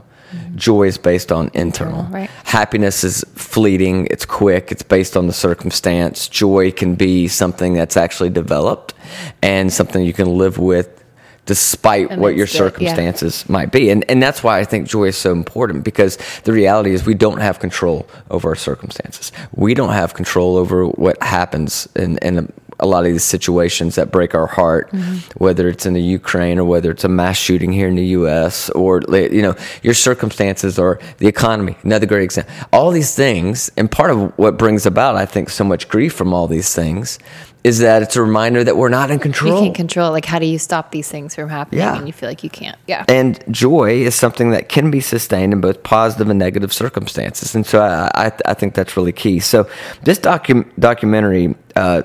joy 0.56 0.84
is 0.84 0.98
based 0.98 1.32
on 1.32 1.50
internal 1.54 2.04
right. 2.06 2.30
happiness 2.44 3.04
is 3.04 3.24
fleeting 3.36 4.08
it's 4.12 4.26
quick 4.26 4.72
it's 4.72 4.84
based 4.84 5.18
on 5.18 5.28
the 5.28 5.34
circumstance 5.34 6.28
joy 6.28 6.72
can 6.72 6.96
be 6.96 7.28
something 7.28 7.74
that's 7.74 7.98
actually 7.98 8.30
developed 8.30 8.94
and 9.42 9.72
something 9.72 10.04
you 10.04 10.14
can 10.14 10.38
live 10.38 10.58
with 10.58 11.04
despite 11.46 12.10
what 12.18 12.36
your 12.36 12.44
Amidst 12.44 12.56
it, 12.56 12.58
yeah. 12.58 12.66
circumstances 12.66 13.50
might 13.50 13.72
be 13.72 13.90
and 13.90 14.06
and 14.10 14.22
that's 14.24 14.44
why 14.44 14.60
I 14.60 14.64
think 14.64 14.88
joy 14.88 15.06
is 15.06 15.18
so 15.18 15.32
important 15.32 15.84
because 15.84 16.18
the 16.44 16.54
reality 16.54 16.92
is 16.92 17.06
we 17.06 17.16
don't 17.16 17.40
have 17.40 17.60
control 17.60 18.08
over 18.30 18.50
our 18.50 18.56
circumstances 18.56 19.32
we 19.54 19.74
don't 19.74 19.94
have 19.94 20.14
control 20.14 20.56
over 20.56 20.86
what 20.86 21.22
happens 21.22 21.88
in 21.96 22.18
in 22.20 22.52
a 22.84 22.88
lot 22.94 23.06
of 23.06 23.12
these 23.12 23.24
situations 23.36 23.92
that 23.96 24.08
break 24.18 24.32
our 24.36 24.48
heart 24.60 24.84
Mm-hmm. 24.94 25.18
whether 25.46 25.66
it's 25.72 25.86
in 25.90 25.94
the 25.94 26.02
Ukraine 26.20 26.58
or 26.62 26.66
whether 26.74 26.90
it's 26.92 27.06
a 27.12 27.14
mass 27.22 27.38
shooting 27.38 27.72
here 27.80 27.88
in 27.94 27.96
the 28.04 28.10
US 28.20 28.70
or 28.82 29.02
you 29.36 29.42
know 29.48 29.56
your 29.88 29.94
circumstances 30.10 30.78
or 30.84 30.92
the 31.22 31.28
economy 31.36 31.76
another 31.84 32.06
great 32.12 32.24
example 32.30 32.54
all 32.78 32.92
these 33.00 33.14
things 33.24 33.56
and 33.78 33.86
part 34.00 34.10
of 34.14 34.18
what 34.38 34.54
brings 34.64 34.86
about 34.94 35.14
I 35.16 35.26
think 35.34 35.46
so 35.50 35.64
much 35.64 35.84
grief 35.94 36.14
from 36.14 36.30
all 36.36 36.48
these 36.58 36.72
things 36.82 37.18
is 37.64 37.80
that 37.80 38.02
it's 38.06 38.18
a 38.18 38.22
reminder 38.22 38.62
that 38.68 38.76
we're 38.76 38.90
not 39.00 39.10
in 39.10 39.20
control 39.20 39.56
you 39.56 39.62
can't 39.68 39.76
control 39.76 40.12
like 40.12 40.26
how 40.34 40.38
do 40.38 40.46
you 40.54 40.60
stop 40.60 40.92
these 40.92 41.10
things 41.14 41.30
from 41.36 41.48
happening 41.50 41.80
Yeah. 41.80 41.98
and 41.98 42.06
you 42.08 42.14
feel 42.20 42.30
like 42.34 42.44
you 42.44 42.50
can't 42.62 42.78
yeah 42.88 43.06
and 43.08 43.32
joy 43.66 43.92
is 44.10 44.16
something 44.16 44.50
that 44.56 44.68
can 44.76 44.92
be 44.92 45.00
sustained 45.16 45.54
in 45.54 45.62
both 45.62 45.82
positive 45.84 46.28
and 46.30 46.38
negative 46.48 46.72
circumstances. 46.74 47.56
And 47.56 47.66
so 47.66 47.82
I, 47.82 48.12
I, 48.26 48.32
I 48.52 48.54
think 48.54 48.74
that's 48.78 48.98
really 48.98 49.14
key. 49.24 49.40
So 49.40 49.68
this 50.04 50.20
docu- 50.20 50.68
documentary, 50.80 51.56
uh, 51.76 52.02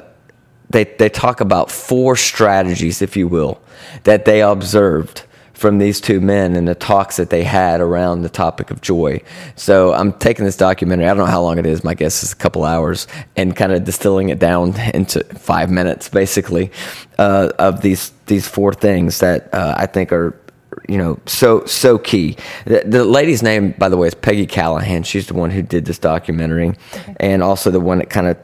they, 0.71 0.85
they 0.85 1.09
talk 1.09 1.41
about 1.41 1.71
four 1.71 2.17
strategies, 2.17 3.03
if 3.03 3.17
you 3.17 3.29
will, 3.29 3.61
that 4.05 4.25
they 4.25 4.43
observed 4.43 5.25
from 5.59 5.79
these 5.79 6.01
two 6.01 6.21
men 6.21 6.55
and 6.55 6.69
the 6.69 6.75
talks 6.75 7.17
that 7.17 7.31
they 7.31 7.43
had 7.43 7.81
around 7.81 8.23
the 8.23 8.29
topic 8.29 8.71
of 8.71 8.81
joy. 8.81 9.21
So 9.57 9.93
I'm 9.93 10.13
taking 10.13 10.45
this 10.45 10.57
documentary, 10.57 11.07
I 11.07 11.09
don't 11.09 11.19
know 11.19 11.25
how 11.25 11.43
long 11.43 11.59
it 11.59 11.67
is, 11.67 11.83
my 11.83 11.95
guess 11.95 12.23
is 12.23 12.33
a 12.33 12.37
couple 12.37 12.65
hours, 12.65 13.09
and 13.35 13.57
kind 13.57 13.73
of 13.73 13.83
distilling 13.83 14.29
it 14.29 14.39
down 14.39 14.79
into 14.95 15.25
five 15.25 15.69
minutes, 15.69 16.09
basically, 16.09 16.71
uh, 17.19 17.51
of 17.59 17.81
these, 17.81 18.13
these 18.27 18.47
four 18.47 18.73
things 18.73 19.19
that 19.19 19.53
uh, 19.53 19.75
I 19.77 19.87
think 19.87 20.13
are 20.13 20.41
you 20.89 20.97
know 20.97 21.19
so 21.27 21.65
so 21.67 21.99
key. 21.99 22.37
The, 22.65 22.83
the 22.87 23.05
lady's 23.05 23.43
name 23.43 23.73
by 23.73 23.89
the 23.89 23.97
way 23.97 24.09
is 24.09 24.15
peggy 24.15 24.47
callahan. 24.47 25.03
She's 25.03 25.27
the 25.27 25.35
one 25.35 25.51
who 25.51 25.61
did 25.61 25.85
this 25.85 25.99
documentary 25.99 26.75
and 27.19 27.43
also 27.43 27.71
the 27.71 27.81
one 27.81 27.99
that 27.99 28.11
kind 28.11 28.27
of 28.27 28.37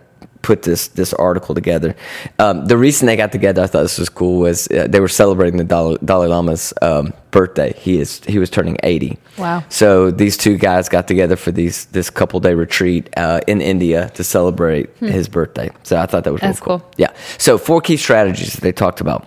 put 0.45 0.63
this 0.63 0.89
this 0.89 1.15
article 1.15 1.55
together. 1.55 1.97
Um, 2.39 2.67
the 2.67 2.77
reason 2.77 3.07
they 3.07 3.17
got 3.17 3.33
together, 3.33 3.63
I 3.63 3.67
thought 3.67 3.83
this 3.83 3.99
was 3.99 4.11
cool, 4.11 4.41
was 4.41 4.69
uh, 4.71 4.87
they 4.89 5.01
were 5.01 5.09
celebrating 5.09 5.59
the 5.59 5.65
Dalai, 5.65 5.97
Dalai 6.05 6.29
Lama's 6.29 6.73
um, 6.83 7.13
birthday. 7.31 7.73
He 7.77 7.99
is 7.99 8.21
he 8.27 8.39
was 8.39 8.51
turning 8.51 8.77
eighty. 8.83 9.19
Wow. 9.39 9.65
So 9.69 10.11
these 10.11 10.37
two 10.37 10.57
guys 10.59 10.89
got 10.89 11.09
together 11.09 11.37
for 11.37 11.51
these 11.53 11.87
this 11.87 12.11
couple 12.11 12.41
day 12.41 12.55
retreat 12.55 13.09
uh, 13.17 13.41
in 13.47 13.61
India 13.61 14.11
to 14.11 14.23
celebrate 14.23 14.95
his 14.99 15.29
birthday. 15.29 15.71
So 15.83 15.97
I 15.97 16.07
thought 16.07 16.25
that 16.25 16.33
was 16.33 16.43
really 16.43 16.53
Hmm. 16.53 16.53
That's 16.53 16.61
cool. 16.61 16.81
cool. 16.81 16.91
Yeah. 16.99 17.13
So 17.39 17.59
four 17.59 17.81
key 17.81 17.97
strategies 17.97 18.53
that 18.55 18.61
they 18.61 18.73
talked 18.73 19.01
about 19.01 19.27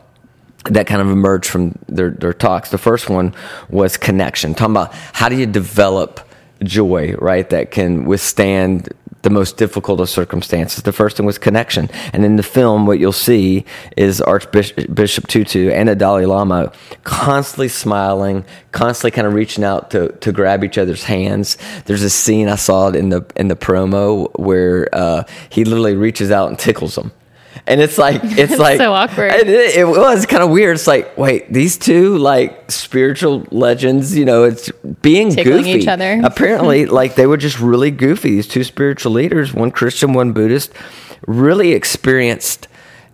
that 0.71 0.85
kind 0.85 1.01
of 1.01 1.09
emerged 1.09 1.49
from 1.49 1.73
their, 1.87 2.09
their 2.09 2.33
talks. 2.33 2.69
The 2.71 2.77
first 2.77 3.09
one 3.09 3.33
was 3.69 3.97
connection, 3.97 4.53
talking 4.53 4.75
about 4.75 4.93
how 5.13 5.29
do 5.29 5.35
you 5.35 5.45
develop 5.45 6.19
joy, 6.63 7.13
right, 7.19 7.49
that 7.49 7.71
can 7.71 8.05
withstand 8.05 8.89
the 9.27 9.33
most 9.33 9.57
difficult 9.57 9.99
of 9.99 10.09
circumstances. 10.09 10.83
The 10.83 10.93
first 10.93 11.17
thing 11.17 11.25
was 11.25 11.37
connection. 11.37 11.89
And 12.13 12.23
in 12.23 12.37
the 12.37 12.43
film, 12.43 12.85
what 12.85 12.97
you'll 12.97 13.11
see 13.11 13.65
is 13.97 14.21
Archbishop 14.21 14.95
Bishop 14.95 15.27
Tutu 15.27 15.69
and 15.69 15.89
the 15.89 15.95
Dalai 15.95 16.25
Lama 16.25 16.71
constantly 17.03 17.67
smiling, 17.67 18.45
constantly 18.71 19.11
kind 19.11 19.27
of 19.27 19.33
reaching 19.33 19.65
out 19.65 19.91
to, 19.91 20.13
to 20.19 20.31
grab 20.31 20.63
each 20.63 20.77
other's 20.77 21.03
hands. 21.03 21.57
There's 21.87 22.03
a 22.03 22.09
scene 22.09 22.47
I 22.47 22.55
saw 22.55 22.87
in 22.87 23.09
the 23.09 23.25
in 23.35 23.49
the 23.49 23.57
promo 23.57 24.31
where 24.39 24.87
uh, 24.93 25.23
he 25.49 25.65
literally 25.65 25.97
reaches 25.97 26.31
out 26.31 26.47
and 26.47 26.57
tickles 26.57 26.95
them. 26.95 27.11
And 27.65 27.81
it's 27.81 27.97
like 27.97 28.21
it's 28.23 28.57
like 28.57 28.77
so 28.77 28.93
awkward. 28.93 29.31
it, 29.33 29.47
it 29.47 29.87
was 29.87 30.25
kind 30.25 30.43
of 30.43 30.49
weird. 30.49 30.75
It's 30.75 30.87
like, 30.87 31.17
wait, 31.17 31.51
these 31.51 31.77
two 31.77 32.17
like 32.17 32.69
spiritual 32.71 33.47
legends, 33.51 34.15
you 34.17 34.25
know, 34.25 34.43
it's 34.43 34.69
being 35.01 35.31
Tickling 35.31 35.57
goofy. 35.63 35.71
each 35.71 35.87
other. 35.87 36.19
Apparently, 36.23 36.85
like 36.85 37.15
they 37.15 37.25
were 37.27 37.37
just 37.37 37.59
really 37.59 37.91
goofy. 37.91 38.31
These 38.31 38.47
two 38.47 38.63
spiritual 38.63 39.13
leaders, 39.13 39.53
one 39.53 39.71
Christian, 39.71 40.13
one 40.13 40.33
Buddhist, 40.33 40.71
really 41.25 41.71
experienced. 41.73 42.67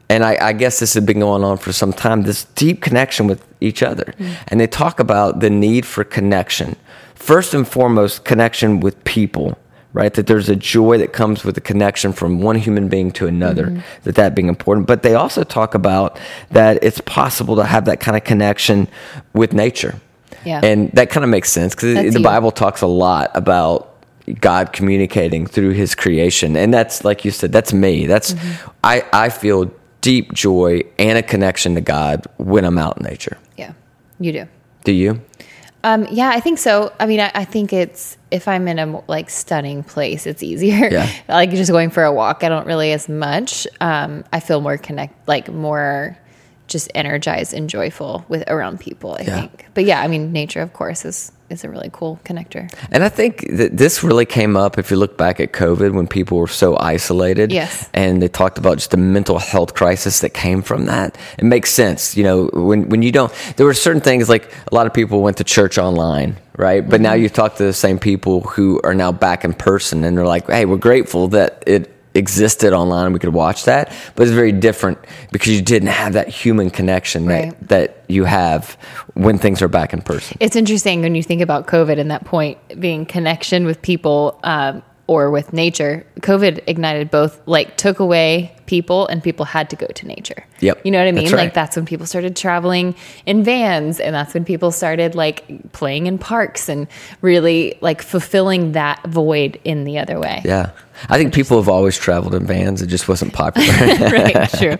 And 0.09 0.23
I, 0.23 0.37
I 0.49 0.53
guess 0.53 0.79
this 0.79 0.93
has 0.95 1.03
been 1.05 1.21
going 1.21 1.43
on 1.43 1.57
for 1.57 1.71
some 1.71 1.93
time. 1.93 2.23
This 2.23 2.43
deep 2.55 2.81
connection 2.81 3.25
with 3.25 3.43
each 3.61 3.81
other, 3.81 4.13
Mm. 4.19 4.35
and 4.49 4.59
they 4.59 4.67
talk 4.67 4.99
about 4.99 5.39
the 5.39 5.49
need 5.49 5.85
for 5.85 6.03
connection. 6.03 6.75
First 7.15 7.53
and 7.53 7.65
foremost, 7.67 8.25
connection 8.25 8.79
with 8.81 9.01
people 9.05 9.57
right 9.93 10.13
that 10.15 10.25
there's 10.27 10.49
a 10.49 10.55
joy 10.55 10.97
that 10.97 11.13
comes 11.13 11.43
with 11.45 11.55
the 11.55 11.61
connection 11.61 12.11
from 12.13 12.41
one 12.41 12.55
human 12.55 12.87
being 12.89 13.11
to 13.11 13.27
another 13.27 13.67
Mm-hmm. 13.67 13.79
that 14.03 14.15
that 14.15 14.35
being 14.35 14.47
important 14.49 14.87
but 14.87 15.03
they 15.03 15.13
also 15.15 15.43
talk 15.43 15.75
about 15.75 16.19
that 16.51 16.83
it's 16.83 16.99
possible 17.01 17.55
to 17.57 17.63
have 17.63 17.85
that 17.85 17.99
kind 17.99 18.17
of 18.17 18.23
connection 18.23 18.87
with 19.33 19.53
nature 19.53 19.95
Yeah. 20.45 20.61
and 20.63 20.91
that 20.93 21.09
kind 21.09 21.23
of 21.23 21.29
makes 21.29 21.51
sense 21.51 21.75
because 21.75 21.95
the 22.13 22.19
you. 22.19 22.23
bible 22.23 22.51
talks 22.51 22.81
a 22.81 22.87
lot 22.87 23.31
about 23.35 23.89
god 24.39 24.71
communicating 24.73 25.45
through 25.45 25.71
his 25.71 25.95
creation 25.95 26.55
and 26.55 26.73
that's 26.73 27.03
like 27.03 27.23
you 27.25 27.31
said 27.31 27.51
that's 27.51 27.73
me 27.73 28.07
that's 28.07 28.33
Mm-hmm. 28.33 28.69
i 28.83 29.05
i 29.13 29.29
feel 29.29 29.71
deep 30.01 30.33
joy 30.33 30.81
and 30.97 31.17
a 31.17 31.23
connection 31.23 31.75
to 31.75 31.81
god 31.81 32.25
when 32.37 32.65
i'm 32.65 32.77
out 32.77 32.97
in 32.97 33.03
nature 33.03 33.37
Yeah, 33.57 33.73
you 34.19 34.31
do. 34.33 34.47
do 34.85 34.91
you 34.91 35.21
Um, 35.83 36.07
yeah, 36.09 36.29
I 36.29 36.39
think 36.39 36.59
so. 36.59 36.93
I 36.99 37.05
mean, 37.05 37.19
I, 37.19 37.31
I 37.35 37.45
think 37.45 37.73
it's 37.73 38.17
if 38.31 38.47
I'm 38.47 38.67
in 38.67 38.79
a 38.79 39.03
like 39.07 39.29
stunning 39.29 39.83
place, 39.83 40.25
it's 40.25 40.41
easier. 40.41 40.89
Yeah. 40.89 41.09
like 41.27 41.51
just 41.51 41.71
going 41.71 41.89
for 41.89 42.03
a 42.03 42.11
walk, 42.11 42.43
I 42.43 42.49
don't 42.49 42.65
really 42.65 42.93
as 42.93 43.09
much. 43.09 43.67
Um, 43.81 44.23
I 44.31 44.39
feel 44.39 44.61
more 44.61 44.77
connect, 44.77 45.27
like 45.27 45.49
more 45.49 46.17
just 46.67 46.89
energized 46.95 47.53
and 47.53 47.69
joyful 47.69 48.25
with 48.29 48.43
around 48.47 48.79
people. 48.79 49.17
I 49.19 49.23
Yeah. 49.23 49.39
think. 49.41 49.65
But 49.73 49.85
yeah, 49.85 50.01
I 50.01 50.07
mean, 50.07 50.31
nature, 50.31 50.61
of 50.61 50.73
course, 50.73 51.05
is 51.05 51.31
is 51.49 51.63
a 51.63 51.69
really 51.69 51.89
cool 51.93 52.19
connector. 52.25 52.71
And 52.91 53.03
I 53.03 53.09
think 53.09 53.45
that 53.51 53.77
this 53.77 54.03
really 54.03 54.25
came 54.25 54.57
up 54.57 54.77
if 54.77 54.89
you 54.91 54.97
look 54.97 55.17
back 55.17 55.39
at 55.39 55.53
COVID 55.53 55.93
when 55.93 56.07
people 56.07 56.37
were 56.37 56.47
so 56.47 56.75
isolated. 56.77 57.51
Yes. 57.51 57.89
And 57.93 58.21
they 58.21 58.27
talked 58.27 58.57
about 58.57 58.77
just 58.77 58.91
the 58.91 58.97
mental 58.97 59.39
health 59.39 59.73
crisis 59.75 60.19
that 60.21 60.31
came 60.31 60.61
from 60.61 60.85
that. 60.85 61.15
It 61.37 61.45
makes 61.45 61.69
sense. 61.69 62.17
You 62.17 62.23
know, 62.23 62.49
when, 62.53 62.89
when 62.89 63.01
you 63.01 63.11
don't, 63.11 63.31
there 63.55 63.65
were 63.65 63.73
certain 63.73 64.01
things 64.01 64.29
like 64.29 64.51
a 64.71 64.75
lot 64.75 64.87
of 64.87 64.93
people 64.93 65.21
went 65.21 65.37
to 65.37 65.43
church 65.43 65.77
online, 65.77 66.37
right? 66.57 66.87
But 66.87 67.01
now 67.01 67.13
mm-hmm. 67.13 67.23
you 67.23 67.29
talk 67.29 67.55
to 67.57 67.63
the 67.63 67.73
same 67.73 67.99
people 67.99 68.41
who 68.41 68.81
are 68.83 68.95
now 68.95 69.11
back 69.11 69.45
in 69.45 69.53
person 69.53 70.03
and 70.03 70.17
they're 70.17 70.25
like, 70.25 70.47
hey, 70.47 70.65
we're 70.65 70.77
grateful 70.77 71.27
that 71.29 71.63
it 71.67 71.91
existed 72.15 72.73
online 72.73 73.05
and 73.05 73.13
we 73.13 73.19
could 73.19 73.33
watch 73.33 73.65
that. 73.65 73.91
But 74.15 74.23
it's 74.23 74.31
very 74.35 74.51
different 74.51 74.99
because 75.31 75.49
you 75.55 75.61
didn't 75.61 75.89
have 75.89 76.13
that 76.13 76.27
human 76.27 76.69
connection 76.69 77.25
Right. 77.25 77.49
that, 77.61 77.69
that 77.69 78.03
you 78.07 78.23
have 78.25 78.77
when 79.15 79.37
things 79.37 79.61
are 79.61 79.67
back 79.67 79.93
in 79.93 80.01
person. 80.01 80.37
It's 80.39 80.55
interesting 80.55 81.01
when 81.01 81.15
you 81.15 81.23
think 81.23 81.41
about 81.41 81.67
COVID 81.67 81.99
and 81.99 82.11
that 82.11 82.25
point 82.25 82.57
being 82.79 83.05
connection 83.05 83.65
with 83.65 83.81
people 83.81 84.39
um, 84.43 84.83
or 85.07 85.31
with 85.31 85.53
nature. 85.53 86.05
COVID 86.21 86.63
ignited 86.67 87.11
both, 87.11 87.41
like 87.45 87.75
took 87.77 87.99
away 87.99 88.55
people, 88.65 89.05
and 89.07 89.21
people 89.21 89.43
had 89.45 89.69
to 89.69 89.75
go 89.75 89.85
to 89.87 90.07
nature. 90.07 90.45
Yep, 90.61 90.85
You 90.85 90.91
know 90.91 90.99
what 90.99 91.07
I 91.07 91.11
that's 91.11 91.23
mean? 91.25 91.33
right. 91.33 91.43
Like 91.45 91.53
that's 91.53 91.75
when 91.75 91.85
people 91.85 92.05
started 92.05 92.37
traveling 92.37 92.95
in 93.25 93.43
vans, 93.43 93.99
and 93.99 94.15
that's 94.15 94.33
when 94.33 94.45
people 94.45 94.71
started 94.71 95.13
like 95.15 95.71
playing 95.73 96.07
in 96.07 96.17
parks 96.17 96.69
and 96.69 96.87
really 97.21 97.77
like 97.81 98.01
fulfilling 98.01 98.71
that 98.71 99.03
void 99.05 99.59
in 99.65 99.83
the 99.83 99.99
other 99.99 100.17
way. 100.19 100.41
Yeah. 100.45 100.69
I 101.09 101.17
think 101.17 101.33
people 101.33 101.57
have 101.57 101.67
always 101.69 101.97
traveled 101.97 102.35
in 102.35 102.45
vans. 102.45 102.81
It 102.81 102.87
just 102.87 103.07
wasn't 103.07 103.33
popular. 103.33 103.67
right. 104.09 104.49
True. 104.51 104.77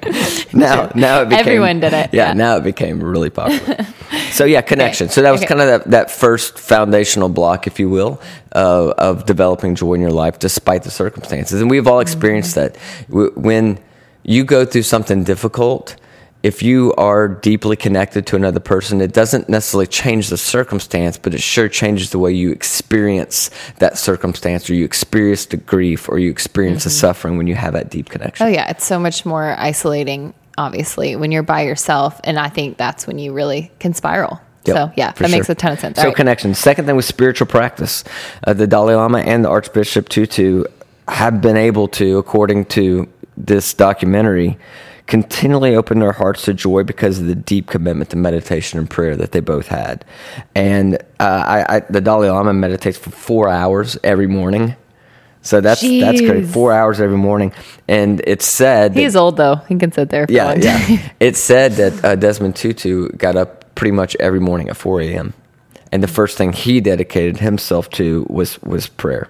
now, 0.54 0.92
now 0.96 1.22
it 1.22 1.30
became, 1.30 1.40
Everyone 1.40 1.80
did 1.80 1.94
it, 1.94 2.10
Yeah, 2.14 2.28
yeah. 2.28 2.34
now 2.34 2.58
it 2.58 2.64
became 2.64 3.04
really 3.04 3.30
popular. 3.30 3.86
so 4.32 4.46
yeah, 4.46 4.62
connection. 4.62 5.10
So 5.10 5.22
that 5.22 5.32
was 5.32 5.42
Okay. 5.42 5.48
kind 5.48 5.62
of 5.62 5.68
that, 5.68 5.92
that 5.92 6.12
first 6.12 6.58
foundational 6.60 7.30
block, 7.30 7.68
if 7.68 7.80
you 7.80 7.90
will, 7.90 8.22
uh, 8.56 8.94
of 8.98 9.26
developing 9.26 9.76
joy 9.76 9.94
in 9.94 10.02
your 10.02 10.12
life 10.12 10.40
despite 10.40 10.84
the 10.84 10.92
circumstances. 10.92 11.62
And 11.62 11.70
we've 11.70 11.88
all 11.88 12.00
experienced 12.00 12.56
that 12.56 12.78
W- 13.10 13.32
when 13.36 13.80
you 14.24 14.44
go 14.46 14.66
through 14.66 14.84
something 14.84 15.24
difficult. 15.24 15.96
If 16.44 16.62
you 16.62 16.94
are 16.96 17.30
deeply 17.30 17.78
connected 17.78 18.28
to 18.28 18.36
another 18.36 18.60
person, 18.60 19.00
it 19.00 19.14
doesn't 19.14 19.48
necessarily 19.48 19.88
change 19.88 20.28
the 20.28 20.38
circumstance, 20.38 21.18
but 21.18 21.34
it 21.34 21.42
sure 21.42 21.70
changes 21.70 22.12
the 22.12 22.20
way 22.20 22.34
you 22.34 22.52
experience 22.52 23.50
that 23.80 23.98
circumstance, 23.98 24.70
or 24.70 24.74
you 24.74 24.84
experience 24.84 25.46
the 25.46 25.56
grief, 25.56 26.10
or 26.10 26.20
you 26.20 26.30
experience 26.30 26.84
the 26.84 26.90
suffering 26.90 27.38
when 27.38 27.48
you 27.48 27.56
have 27.56 27.74
that 27.74 27.90
deep 27.90 28.10
connection. 28.10 28.46
Oh 28.46 28.50
yeah, 28.50 28.70
it's 28.70 28.86
so 28.86 29.00
much 29.00 29.26
more 29.26 29.56
isolating, 29.58 30.34
obviously, 30.58 31.16
when 31.16 31.32
you're 31.32 31.44
by 31.44 31.62
yourself, 31.62 32.20
and 32.26 32.38
I 32.38 32.50
think 32.50 32.78
that's 32.78 33.08
when 33.08 33.20
you 33.20 33.32
really 33.32 33.72
can 33.80 33.94
spiral. 33.94 34.42
Yep, 34.66 34.76
so 34.76 34.92
yeah, 34.98 35.12
that 35.14 35.32
makes 35.32 35.50
a 35.50 35.56
ton 35.56 35.72
of 35.72 35.80
sense. 35.80 35.98
So 35.98 36.08
right. 36.08 36.16
connection. 36.16 36.54
Second 36.56 36.86
thing 36.86 36.96
was 36.96 37.06
spiritual 37.06 37.48
practice. 37.48 38.04
Uh, 38.46 38.54
the 38.54 38.68
Dalai 38.68 38.96
Lama 38.96 39.20
and 39.20 39.46
the 39.46 39.50
Archbishop 39.50 40.10
Tutu 40.10 40.66
have 41.08 41.42
been 41.42 41.58
able 41.58 41.88
to, 41.90 42.18
according 42.18 42.66
to 42.66 43.08
this 43.36 43.74
documentary, 43.74 44.58
continually 45.08 45.76
open 45.76 46.00
their 46.00 46.14
hearts 46.14 46.44
to 46.44 46.54
joy 46.54 46.84
because 46.84 47.20
of 47.20 47.28
the 47.28 47.36
deep 47.36 47.68
commitment 47.68 48.10
to 48.12 48.16
meditation 48.18 48.80
and 48.80 48.90
prayer 48.90 49.16
that 49.16 49.32
they 49.32 49.40
both 49.40 49.68
had. 49.68 50.06
And 50.56 50.96
uh, 51.20 51.44
I, 51.46 51.76
I, 51.78 51.80
the 51.82 52.02
Dalai 52.02 52.30
Lama 52.30 52.54
meditates 52.54 52.98
for 52.98 53.10
four 53.10 53.50
hours 53.50 53.98
every 54.04 54.28
morning. 54.28 54.76
So 55.42 55.60
that's 55.60 55.82
that's 55.82 56.22
great. 56.22 56.46
Four 56.46 56.72
hours 56.72 57.02
every 57.02 57.18
morning, 57.18 57.52
and 57.90 58.22
it's 58.26 58.46
said 58.46 58.94
that- 58.94 59.00
He's 59.00 59.14
old 59.18 59.36
though; 59.36 59.56
he 59.68 59.76
can 59.76 59.92
sit 59.92 60.10
there. 60.10 60.26
For 60.26 60.32
a 60.32 60.36
yeah, 60.36 60.54
yeah. 60.54 60.88
time. 60.88 61.12
It 61.20 61.36
said 61.36 61.74
that 61.74 62.06
uh, 62.06 62.16
Desmond 62.16 62.56
Tutu 62.56 63.10
got 63.10 63.36
up 63.36 63.76
pretty 63.76 63.92
much 63.92 64.16
every 64.22 64.40
morning 64.40 64.70
at 64.70 64.78
4 64.78 65.02
a.m. 65.02 65.34
And 65.92 66.02
the 66.02 66.08
first 66.08 66.38
thing 66.38 66.54
he 66.54 66.80
dedicated 66.80 67.40
himself 67.40 67.90
to 67.92 68.26
was 68.30 68.62
was 68.62 68.88
prayer. 68.88 69.28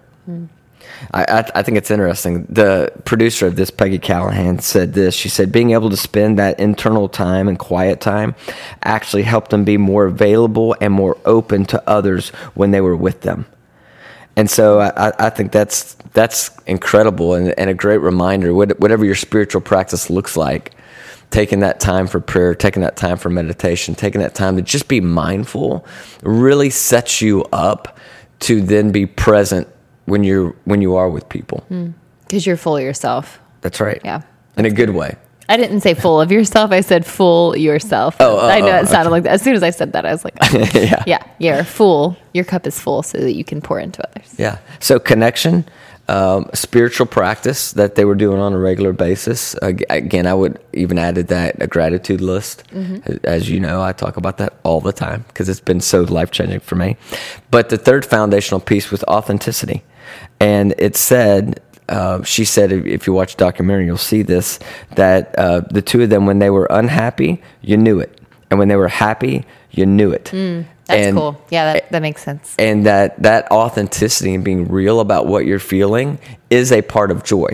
I, 1.12 1.24
I, 1.24 1.52
I 1.56 1.64
think 1.64 1.78
it's 1.78 1.92
interesting. 1.92 2.46
The 2.50 2.92
producer 3.06 3.48
of 3.48 3.56
this, 3.56 3.70
Peggy 3.70 4.00
Callahan, 4.00 4.60
said 4.60 4.94
this. 4.94 5.16
She 5.16 5.30
said, 5.30 5.52
being 5.52 5.72
able 5.72 5.90
to 5.90 5.98
spend 5.98 6.40
that 6.40 6.60
internal 6.60 7.10
time 7.10 7.48
and 7.48 7.58
quiet 7.60 8.02
time 8.02 8.36
actually 8.84 9.24
helped 9.24 9.52
them 9.52 9.64
be 9.64 9.78
more 9.78 10.06
available 10.06 10.76
and 10.82 10.94
more 10.94 11.18
open 11.26 11.66
to 11.66 11.90
others 11.90 12.30
when 12.56 12.72
they 12.72 12.82
were 12.82 12.96
with 12.96 13.22
them. 13.22 13.46
And 14.36 14.50
so 14.50 14.80
I, 14.80 15.10
I- 15.20 15.30
think 15.30 15.52
that's 15.52 15.96
that's 16.14 16.52
incredible 16.68 17.34
and, 17.34 17.58
and 17.60 17.70
a 17.70 17.74
great 17.74 18.00
reminder. 18.00 18.54
What- 18.54 18.80
Whatever 18.80 19.06
your 19.06 19.16
spiritual 19.16 19.62
practice 19.62 20.10
looks 20.10 20.36
like, 20.38 20.74
taking 21.30 21.60
that 21.62 21.80
time 21.80 22.08
for 22.08 22.20
prayer, 22.20 22.56
taking 22.56 22.82
that 22.84 22.96
time 22.96 23.18
for 23.18 23.30
meditation, 23.30 23.94
taking 23.96 24.22
that 24.22 24.34
time 24.36 24.56
to 24.56 24.62
just 24.62 24.88
be 24.88 25.02
mindful, 25.02 25.86
really 26.24 26.70
sets 26.70 27.22
you 27.22 27.44
up 27.54 27.98
to 28.40 28.62
then 28.62 28.92
be 28.92 29.06
present 29.06 29.68
when 30.06 30.24
you're 30.24 30.56
when 30.66 30.82
you 30.82 30.96
are 30.96 31.10
with 31.10 31.28
people. 31.30 31.64
because 32.22 32.46
you're 32.46 32.58
full 32.58 32.78
of 32.78 32.84
yourself. 32.84 33.40
That's 33.62 33.80
right. 33.80 34.02
Yeah. 34.04 34.22
in 34.58 34.66
a 34.66 34.72
good 34.72 34.90
way. 34.92 35.16
I 35.50 35.58
didn't 35.58 35.82
say 35.82 35.94
full 35.94 36.22
of 36.22 36.32
yourself. 36.32 36.72
I 36.72 36.80
said 36.82 37.06
full 37.06 37.56
yourself. 37.58 38.16
Oh, 38.22 38.40
oh, 38.40 38.48
I 38.48 38.62
know 38.62 38.78
oh, 38.78 38.82
it 38.82 38.88
sounded 38.88 39.12
like 39.12 39.24
that. 39.24 39.34
As 39.34 39.42
soon 39.42 39.56
as 39.56 39.62
I 39.64 39.72
said 39.72 39.92
that, 39.94 40.06
I 40.06 40.12
was 40.12 40.24
like, 40.24 40.36
yeah. 40.74 41.04
yeah, 41.06 41.24
you're 41.38 41.64
full. 41.66 42.16
Your 42.34 42.46
cup 42.46 42.66
is 42.66 42.80
full 42.80 43.04
so 43.04 43.18
that 43.18 43.34
you 43.34 43.44
can 43.44 43.62
pour 43.62 43.78
into 43.80 44.02
others. 44.10 44.34
Yeah. 44.38 44.60
So 44.80 45.00
connection, 45.00 45.66
um, 46.08 46.50
spiritual 46.54 47.08
practice 47.08 47.74
that 47.74 47.96
they 47.96 48.06
were 48.06 48.16
doing 48.16 48.40
on 48.40 48.54
a 48.54 48.58
regular 48.58 48.94
basis. 48.94 49.54
Ag- 49.62 49.86
Again, 49.90 50.28
I 50.28 50.34
would 50.34 50.60
even 50.72 50.98
added 50.98 51.28
that 51.28 51.62
a 51.62 51.68
gratitude 51.68 52.22
list. 52.22 52.64
As 53.26 53.50
you 53.50 53.60
know, 53.60 53.82
I 53.84 53.92
talk 53.92 54.16
about 54.16 54.38
that 54.38 54.54
all 54.64 54.80
the 54.80 54.94
time 54.94 55.26
because 55.28 55.50
it's 55.50 55.60
been 55.60 55.82
so 55.82 56.02
life 56.04 56.32
changing 56.32 56.62
for 56.62 56.76
me. 56.76 56.96
But 57.52 57.68
the 57.68 57.78
third 57.78 58.06
foundational 58.06 58.62
piece 58.62 58.92
was 58.92 59.04
authenticity, 59.06 59.84
and 60.40 60.74
it 60.78 60.96
said. 60.96 61.62
uh, 61.90 62.24
she 62.24 62.46
said, 62.46 62.72
if, 62.72 63.06
you 63.08 63.14
watch 63.14 63.36
the 63.36 63.44
documentary, 63.44 63.86
you'll 63.86 63.98
see 63.98 64.22
this 64.24 64.58
that 64.96 65.38
uh, 65.38 65.60
the 65.70 65.82
two 65.82 66.02
of 66.02 66.10
them, 66.10 66.26
when 66.26 66.40
they 66.40 66.50
were 66.50 66.66
unhappy, 66.70 67.42
you 67.62 67.76
knew 67.78 68.00
it, 68.00 68.22
and 68.50 68.58
when 68.58 68.70
they 68.70 68.78
were 68.78 68.88
happy, 68.88 69.46
you 69.72 69.86
knew 69.86 70.10
it. 70.12 70.26
Mm, 70.32 70.66
That's 70.86 71.08
And- 71.08 71.18
cool. 71.18 71.42
Yeah, 71.50 71.74
that, 71.74 71.92
that 71.92 72.02
makes 72.02 72.24
sense. 72.24 72.56
and 72.58 72.86
that 72.86 73.22
that 73.24 73.52
authenticity 73.52 74.34
and 74.34 74.44
being 74.46 74.68
real 74.70 75.00
about 75.02 75.28
what 75.28 75.46
you're 75.46 75.60
feeling 75.60 76.20
is 76.50 76.72
a 76.72 76.82
part 76.82 77.12
of 77.12 77.24
joy 77.24 77.52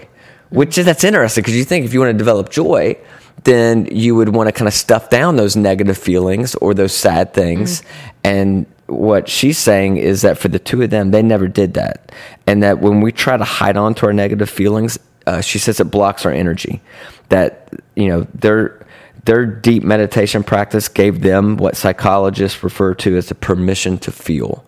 which 0.52 0.78
is 0.80 0.86
that's 0.86 1.04
interesting 1.04 1.42
because 1.44 1.56
you 1.56 1.64
think 1.64 1.86
if 1.86 1.94
you 1.94 2.00
want 2.00 2.12
to 2.12 2.18
develop 2.18 2.50
joy 2.50 2.96
then 3.44 3.86
you 3.92 4.16
would 4.16 4.30
want 4.30 4.48
to 4.48 4.52
kind 4.52 4.68
of 4.68 4.74
stuff 4.74 5.10
down 5.10 5.36
those 5.38 5.56
negative 5.56 5.98
feelings 5.98 6.56
or 6.56 6.74
those 6.74 6.92
sad 6.94 7.34
things 7.34 7.84
and 8.24 8.66
what 8.90 9.30
she's 9.30 9.58
saying 9.58 9.98
is 9.98 10.22
that 10.22 10.38
for 10.38 10.48
the 10.48 10.60
two 10.60 10.82
of 10.82 10.90
them 10.90 11.12
they 11.12 11.22
never 11.22 11.48
did 11.48 11.74
that 11.76 12.12
and 12.48 12.64
that 12.64 12.80
when 12.80 13.02
we 13.02 13.12
try 13.12 13.38
to 13.38 13.44
hide 13.44 13.78
on 13.78 13.94
to 13.94 14.06
our 14.06 14.14
negative 14.14 14.50
feelings 14.50 14.98
uh, 15.28 15.42
she 15.42 15.60
says 15.60 15.80
it 15.80 15.86
blocks 15.86 16.26
our 16.26 16.32
energy 16.32 16.82
that 17.30 17.74
you 17.96 18.08
know 18.08 18.26
their 18.34 18.86
their 19.26 19.46
deep 19.46 19.84
meditation 19.84 20.44
practice 20.44 20.88
gave 20.88 21.22
them 21.22 21.58
what 21.58 21.78
psychologists 21.78 22.64
refer 22.64 22.94
to 22.96 23.16
as 23.16 23.28
the 23.28 23.36
permission 23.36 23.98
to 23.98 24.12
feel 24.12 24.66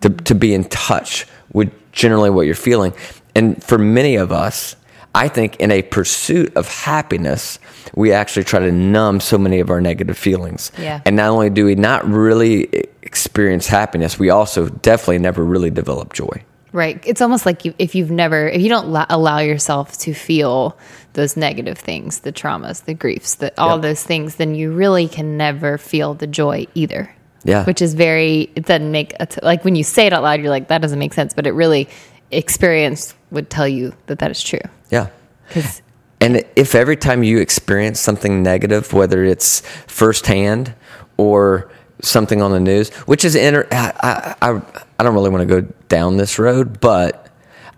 to, 0.00 0.10
to 0.10 0.34
be 0.34 0.54
in 0.54 0.64
touch 0.64 1.26
with 1.52 1.72
generally 1.92 2.30
what 2.30 2.46
you're 2.46 2.54
feeling. 2.54 2.92
And 3.34 3.62
for 3.62 3.78
many 3.78 4.16
of 4.16 4.32
us, 4.32 4.76
I 5.14 5.28
think 5.28 5.56
in 5.56 5.70
a 5.72 5.82
pursuit 5.82 6.56
of 6.56 6.68
happiness, 6.68 7.58
we 7.94 8.12
actually 8.12 8.44
try 8.44 8.60
to 8.60 8.70
numb 8.70 9.20
so 9.20 9.38
many 9.38 9.58
of 9.60 9.70
our 9.70 9.80
negative 9.80 10.16
feelings. 10.16 10.70
Yeah. 10.78 11.00
And 11.04 11.16
not 11.16 11.30
only 11.30 11.50
do 11.50 11.64
we 11.64 11.74
not 11.74 12.06
really 12.08 12.68
experience 13.02 13.66
happiness, 13.66 14.18
we 14.18 14.30
also 14.30 14.68
definitely 14.68 15.18
never 15.18 15.44
really 15.44 15.70
develop 15.70 16.12
joy. 16.12 16.44
Right. 16.72 17.02
It's 17.04 17.20
almost 17.20 17.44
like 17.44 17.64
you, 17.64 17.74
if 17.80 17.96
you've 17.96 18.12
never, 18.12 18.48
if 18.48 18.62
you 18.62 18.68
don't 18.68 18.94
allow 19.10 19.38
yourself 19.40 19.98
to 19.98 20.14
feel 20.14 20.78
those 21.14 21.36
negative 21.36 21.76
things, 21.76 22.20
the 22.20 22.32
traumas, 22.32 22.84
the 22.84 22.94
griefs, 22.94 23.34
the, 23.34 23.52
all 23.60 23.76
Yep. 23.76 23.82
those 23.82 24.04
things, 24.04 24.36
then 24.36 24.54
you 24.54 24.70
really 24.72 25.08
can 25.08 25.36
never 25.36 25.76
feel 25.78 26.14
the 26.14 26.28
joy 26.28 26.68
either. 26.74 27.12
Yeah. 27.42 27.64
Which 27.64 27.82
is 27.82 27.94
very, 27.94 28.50
it 28.54 28.66
doesn't 28.66 28.92
make, 28.92 29.14
a 29.18 29.26
t- 29.26 29.40
like 29.42 29.64
when 29.64 29.74
you 29.74 29.82
say 29.82 30.06
it 30.06 30.12
out 30.12 30.22
loud, 30.22 30.40
you're 30.40 30.50
like, 30.50 30.68
that 30.68 30.80
doesn't 30.80 30.98
make 31.00 31.14
sense. 31.14 31.34
But 31.34 31.48
it 31.48 31.52
really, 31.52 31.88
experience 32.30 33.14
would 33.32 33.50
tell 33.50 33.66
you 33.66 33.92
that 34.06 34.20
that 34.20 34.30
is 34.30 34.40
true. 34.40 34.60
Yeah. 34.90 35.08
Because, 35.48 35.82
And 36.20 36.44
if 36.54 36.74
every 36.74 36.96
time 36.96 37.22
you 37.22 37.38
experience 37.38 37.98
something 37.98 38.42
negative, 38.42 38.92
whether 38.92 39.24
it's 39.24 39.60
firsthand 39.86 40.74
or 41.16 41.70
something 42.02 42.42
on 42.42 42.52
the 42.52 42.60
news, 42.60 42.90
which 43.06 43.24
is 43.24 43.34
inter- 43.34 43.66
I, 43.72 44.36
I, 44.42 44.50
I, 44.50 44.62
I 44.98 45.02
don't 45.02 45.14
really 45.14 45.30
want 45.30 45.48
to 45.48 45.62
go 45.62 45.66
down 45.88 46.18
this 46.18 46.38
road, 46.38 46.80
but 46.80 47.28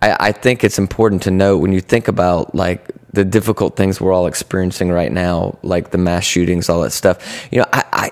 I, 0.01 0.17
I 0.29 0.33
think 0.33 0.65
it's 0.65 0.79
important 0.79 1.23
to 1.23 1.31
note 1.31 1.59
when 1.59 1.73
you 1.73 1.81
think 1.81 2.09
about 2.09 2.55
like 2.55 2.91
the 3.13 3.25
difficult 3.25 3.77
things 3.77 4.01
we're 4.01 4.13
all 4.13 4.27
experiencing 4.27 4.91
right 4.91 5.13
now, 5.13 5.59
like 5.63 5.91
the 5.91 5.99
mass 5.99 6.25
shootings, 6.25 6.69
all 6.69 6.83
that 6.83 6.91
stuff. 6.91 7.49
You 7.53 7.61
know, 7.61 7.67
I, 7.73 7.85
I 7.93 8.11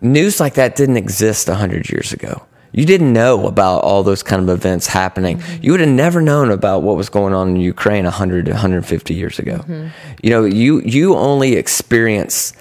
news 0.00 0.40
like 0.40 0.54
that 0.54 0.74
didn't 0.74 0.96
exist 0.96 1.48
hundred 1.48 1.88
years 1.90 2.12
ago. 2.12 2.44
You 2.72 2.86
didn't 2.86 3.12
know 3.12 3.46
about 3.46 3.82
all 3.82 4.02
those 4.02 4.22
kind 4.22 4.42
of 4.42 4.48
events 4.48 4.86
happening. 4.86 5.38
Mm-hmm. 5.38 5.64
You 5.64 5.72
would 5.72 5.80
have 5.80 5.88
never 5.88 6.20
known 6.20 6.50
about 6.50 6.82
what 6.82 6.96
was 6.96 7.08
going 7.08 7.34
on 7.34 7.48
in 7.48 7.56
Ukraine 7.56 8.04
100 8.04 8.46
to 8.46 8.52
150 8.52 9.14
years 9.14 9.38
ago. 9.38 9.56
Mm-hmm. 9.58 9.88
You 10.22 10.30
know, 10.30 10.44
you 10.44 10.80
you 10.80 11.16
only 11.16 11.54
experience 11.54 12.52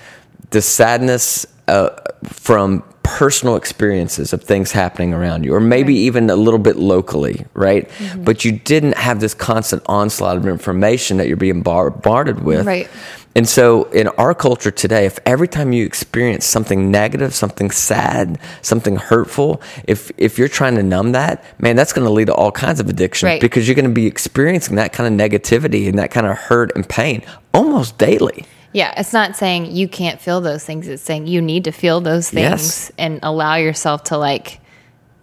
the 0.49 0.61
sadness 0.61 1.45
uh, 1.67 1.89
from 2.23 2.83
personal 3.03 3.55
experiences 3.55 4.33
of 4.33 4.43
things 4.43 4.71
happening 4.71 5.13
around 5.13 5.43
you, 5.43 5.53
or 5.53 5.59
maybe 5.59 5.95
even 5.95 6.29
a 6.29 6.35
little 6.35 6.59
bit 6.59 6.75
locally, 6.75 7.45
right? 7.55 7.89
Mm-hmm. 7.89 8.23
But 8.23 8.45
you 8.45 8.51
didn't 8.51 8.97
have 8.97 9.19
this 9.19 9.33
constant 9.33 9.81
onslaught 9.87 10.37
of 10.37 10.45
information 10.45 11.17
that 11.17 11.27
you're 11.27 11.37
being 11.37 11.63
bombarded 11.63 12.43
with. 12.43 12.65
Right. 12.67 12.87
And 13.35 13.47
so 13.47 13.83
in 13.91 14.07
our 14.17 14.33
culture 14.33 14.71
today, 14.71 15.05
if 15.05 15.19
every 15.25 15.47
time 15.47 15.71
you 15.71 15.85
experience 15.85 16.45
something 16.45 16.89
negative, 16.91 17.33
something 17.33 17.69
sad, 17.71 18.39
something 18.61 18.95
hurtful, 18.97 19.61
if 19.87 20.11
if 20.17 20.37
you're 20.39 20.47
trying 20.47 20.75
to 20.75 20.83
numb 20.83 21.11
that, 21.13 21.43
man, 21.61 21.75
that's 21.75 21.93
going 21.93 22.05
to 22.05 22.11
lead 22.11 22.25
to 22.25 22.33
all 22.33 22.51
kinds 22.51 22.79
of 22.79 22.89
addiction 22.89 23.27
Right. 23.27 23.39
because 23.39 23.67
you're 23.67 23.75
going 23.75 23.85
to 23.85 23.91
be 23.91 24.07
experiencing 24.07 24.75
that 24.77 24.93
kind 24.93 25.07
of 25.21 25.29
negativity 25.31 25.87
and 25.87 25.97
that 25.99 26.09
kind 26.11 26.25
of 26.27 26.37
hurt 26.37 26.71
and 26.75 26.87
pain 26.89 27.21
almost 27.53 27.97
daily. 27.97 28.45
yeah, 28.73 28.93
it's 28.99 29.13
not 29.13 29.35
saying 29.35 29.71
you 29.71 29.87
can't 29.87 30.19
feel 30.21 30.41
those 30.41 30.63
things. 30.65 30.87
It's 30.87 31.01
saying 31.03 31.27
you 31.27 31.41
need 31.41 31.63
to 31.63 31.71
feel 31.71 32.01
those 32.01 32.29
things 32.29 32.41
Yes. 32.61 32.91
and 32.97 33.19
allow 33.23 33.55
yourself 33.55 34.03
to 34.05 34.17
like 34.17 34.59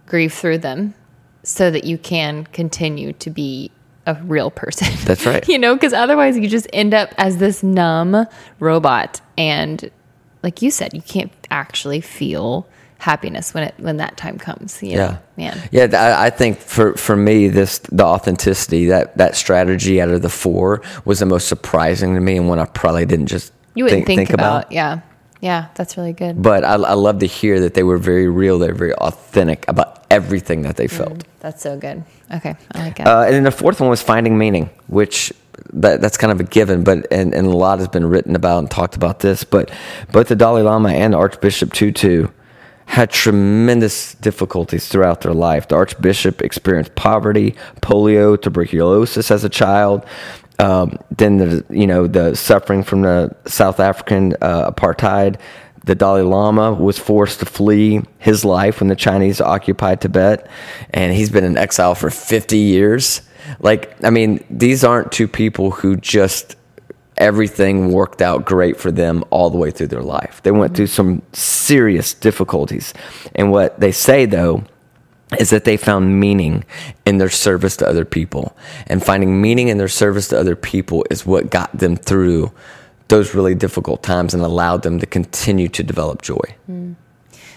grieve 0.07 0.33
through 0.33 0.59
them 0.59 0.95
so 1.43 1.71
that 1.71 1.85
you 1.85 1.99
can 1.99 2.45
continue 2.47 3.13
to 3.15 3.31
be 3.31 3.71
a 4.07 4.15
real 4.25 4.51
person. 4.51 4.89
That's 5.05 5.27
right. 5.27 5.47
you 5.49 5.59
know, 5.59 5.75
because 5.75 5.93
otherwise 5.93 6.37
you 6.39 6.49
just 6.49 6.69
end 6.73 6.95
up 6.95 7.15
as 7.19 7.39
this 7.39 7.63
numb 7.63 8.27
robot. 8.61 9.21
And 9.37 9.91
like 10.43 10.63
you 10.63 10.71
said, 10.71 10.95
you 10.95 11.03
can't 11.03 11.33
actually 11.51 12.01
feel 12.01 12.69
happiness 12.99 13.53
when 13.53 13.65
it 13.65 13.75
when 13.79 13.99
that 13.99 14.17
time 14.17 14.39
comes. 14.39 14.83
You 14.83 14.97
know? 14.97 14.97
Yeah, 14.97 15.19
man. 15.37 15.69
Yeah, 15.71 15.89
I 15.93 16.27
I 16.27 16.31
think 16.31 16.59
for 16.59 16.95
for 16.95 17.17
me, 17.17 17.49
this 17.49 17.79
the 17.79 18.05
authenticity 18.05 18.87
that 18.87 19.17
that 19.19 19.37
strategy 19.37 20.01
out 20.01 20.09
of 20.11 20.23
the 20.23 20.29
four 20.29 20.83
was 21.05 21.19
the 21.19 21.27
most 21.27 21.49
surprising 21.49 22.15
to 22.15 22.21
me, 22.21 22.37
and 22.37 22.49
one 22.49 22.59
I 22.59 22.67
probably 22.67 23.07
didn't 23.07 23.27
just 23.27 23.53
You 23.75 23.85
wouldn't 23.85 24.07
think, 24.07 24.31
about, 24.31 24.73
Yeah, 24.73 25.01
yeah, 25.41 25.69
that's 25.75 25.97
really 25.97 26.13
good. 26.13 26.43
But 26.43 26.65
I, 26.65 26.75
I 26.75 26.95
love 26.95 27.19
to 27.21 27.27
hear 27.27 27.61
that 27.61 27.75
they 27.75 27.83
were 27.83 27.99
very 27.99 28.29
real. 28.29 28.59
They're 28.59 28.75
very 28.75 28.95
authentic 28.95 29.65
about 29.69 30.05
everything 30.11 30.63
that 30.63 30.77
they 30.77 30.89
felt. 30.89 31.25
That's 31.41 31.63
so 31.63 31.79
good. 31.79 32.05
Okay, 32.33 32.55
I 32.73 32.79
like 32.79 33.01
it. 33.01 33.07
Uh, 33.07 33.25
and 33.25 33.35
then 33.35 33.43
the 33.45 33.51
fourth 33.51 33.81
one 33.81 33.91
was 33.91 34.03
finding 34.03 34.39
meaning, 34.39 34.71
which 34.87 35.33
that, 35.73 36.01
that's 36.01 36.17
kind 36.17 36.33
of 36.33 36.41
a 36.41 36.45
given, 36.45 36.85
but 36.85 37.07
and, 37.11 37.35
and 37.35 37.47
a 37.47 37.57
lot 37.57 37.79
has 37.79 37.89
been 37.89 38.07
written 38.07 38.35
about 38.35 38.59
and 38.59 38.71
talked 38.71 38.97
about 38.97 39.21
this. 39.21 39.45
But 39.45 39.71
both 40.13 40.29
the 40.29 40.37
Dalai 40.37 40.63
Lama 40.63 40.91
and 40.91 41.15
Archbishop 41.15 41.73
Tutu 41.73 42.29
had 42.87 43.11
tremendous 43.11 44.15
difficulties 44.15 44.89
throughout 44.89 45.21
their 45.21 45.35
life. 45.35 45.69
The 45.69 45.75
Archbishop 45.75 46.41
experienced 46.41 46.95
poverty, 46.95 47.57
polio, 47.83 48.41
tuberculosis 48.41 49.31
as 49.31 49.45
a 49.45 49.49
child. 49.49 50.07
Um, 50.59 50.99
then 51.11 51.37
the 51.37 51.65
you 51.71 51.87
know 51.87 52.07
the 52.07 52.35
suffering 52.35 52.83
from 52.83 53.03
the 53.03 53.35
South 53.47 53.81
African 53.81 54.35
uh, 54.41 54.71
apartheid. 54.71 55.39
The 55.85 55.95
Dalai 55.95 56.23
Lama 56.23 56.73
was 56.73 56.99
forced 56.99 57.39
to 57.41 57.47
flee 57.47 58.03
his 58.19 58.45
life 58.45 58.81
when 58.81 58.89
the 58.89 58.97
Chinese 58.97 59.41
occupied 59.41 60.01
Tibet, 60.01 60.49
and 60.91 61.15
he's 61.15 61.31
been 61.31 61.45
in 61.45 61.57
exile 61.57 61.95
for 61.95 62.11
50 62.11 62.59
years. 62.59 63.23
Like, 63.61 63.95
I 64.05 64.11
mean, 64.11 64.45
these 64.51 64.83
aren't 64.83 65.13
two 65.13 65.29
people 65.29 65.71
who 65.71 65.97
just 65.97 66.57
everything 67.19 67.93
worked 67.93 68.21
out 68.21 68.45
great 68.45 68.77
for 68.77 68.91
them 68.91 69.25
all 69.31 69.51
the 69.51 69.57
way 69.57 69.71
through 69.71 69.87
their 69.87 70.03
life. 70.03 70.41
They 70.43 70.51
went 70.51 70.77
through 70.77 70.89
some 70.89 71.23
serious 71.33 72.13
difficulties. 72.15 72.93
And 73.35 73.51
what 73.51 73.79
they 73.81 73.93
say, 73.93 74.27
though, 74.27 74.65
is 75.39 75.51
that 75.51 75.65
they 75.65 75.77
found 75.77 76.21
meaning 76.21 76.65
in 77.05 77.19
their 77.19 77.31
service 77.31 77.77
to 77.79 77.89
other 77.89 78.05
people. 78.05 78.57
And 78.87 79.05
finding 79.05 79.41
meaning 79.41 79.69
in 79.69 79.79
their 79.79 79.89
service 79.89 80.29
to 80.29 80.39
other 80.39 80.57
people 80.57 81.05
is 81.11 81.27
what 81.27 81.51
got 81.51 81.77
them 81.77 81.97
through 81.97 82.53
those 83.09 83.35
really 83.35 83.55
difficult 83.55 84.03
times 84.03 84.35
and 84.35 84.43
allowed 84.43 84.83
them 84.83 84.99
to 85.01 85.07
continue 85.07 85.69
to 85.69 85.83
develop 85.83 86.23
joy. 86.23 86.55
Hmm. 86.67 86.93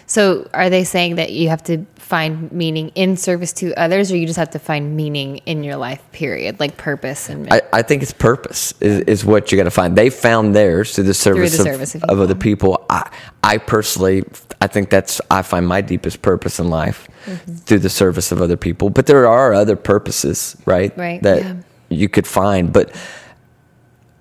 So, 0.10 0.50
are 0.56 0.70
they 0.72 0.84
saying 0.84 1.16
that 1.16 1.32
you 1.32 1.50
have 1.50 1.64
to 1.66 1.86
find 1.96 2.52
meaning 2.52 2.90
in 2.96 3.16
service 3.16 3.54
to 3.54 3.74
others, 3.76 4.12
or 4.12 4.18
you 4.18 4.26
just 4.26 4.40
have 4.40 4.50
to 4.50 4.60
find 4.60 4.96
meaning 4.96 5.38
in 5.46 5.64
your 5.64 5.76
life, 5.76 6.02
period, 6.12 6.60
like 6.60 6.78
purpose 6.78 7.30
and 7.30 7.48
I, 7.54 7.62
I 7.72 7.82
think 7.84 8.02
it's 8.02 8.12
purpose 8.12 8.74
is, 8.82 9.02
is 9.02 9.24
what 9.24 9.52
you 9.52 9.58
got 9.58 9.66
to 9.66 9.72
find. 9.72 9.96
They 9.96 10.10
found 10.10 10.56
theirs 10.56 10.96
through 10.96 11.04
the 11.04 11.14
service, 11.14 11.56
the 11.56 11.62
of, 11.62 11.68
service 11.68 11.94
of 11.96 12.04
of, 12.06 12.20
other 12.20 12.34
people. 12.34 12.84
I, 12.90 13.08
I 13.44 13.60
personally, 13.60 14.24
I 14.60 14.66
think 14.66 14.90
that's 14.90 15.22
I 15.30 15.44
find 15.44 15.68
my 15.68 15.82
deepest 15.82 16.24
purpose 16.24 16.60
in 16.60 16.70
life 16.70 17.08
Mm-hmm. 17.26 17.56
through 17.56 17.80
the 17.80 17.90
service 17.90 18.32
of 18.32 18.42
other 18.42 18.56
people. 18.58 18.90
But 18.90 19.06
there 19.06 19.28
are 19.28 19.54
other 19.54 19.76
purposes, 19.76 20.56
right? 20.66 20.98
Right, 20.98 21.22
That 21.22 21.44
yeah. 21.44 21.56
you 21.90 22.08
could 22.10 22.26
find, 22.26 22.72
but 22.72 22.96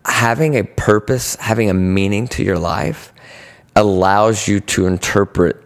having 0.05 0.57
a 0.57 0.65
purpose, 0.65 1.37
having 1.37 1.71
a 1.71 1.75
meaning 1.75 2.27
to 2.29 2.43
your 2.43 2.59
life, 2.59 3.13
allows 3.77 4.49
you 4.49 4.59
to 4.61 4.87
interpret 4.87 5.63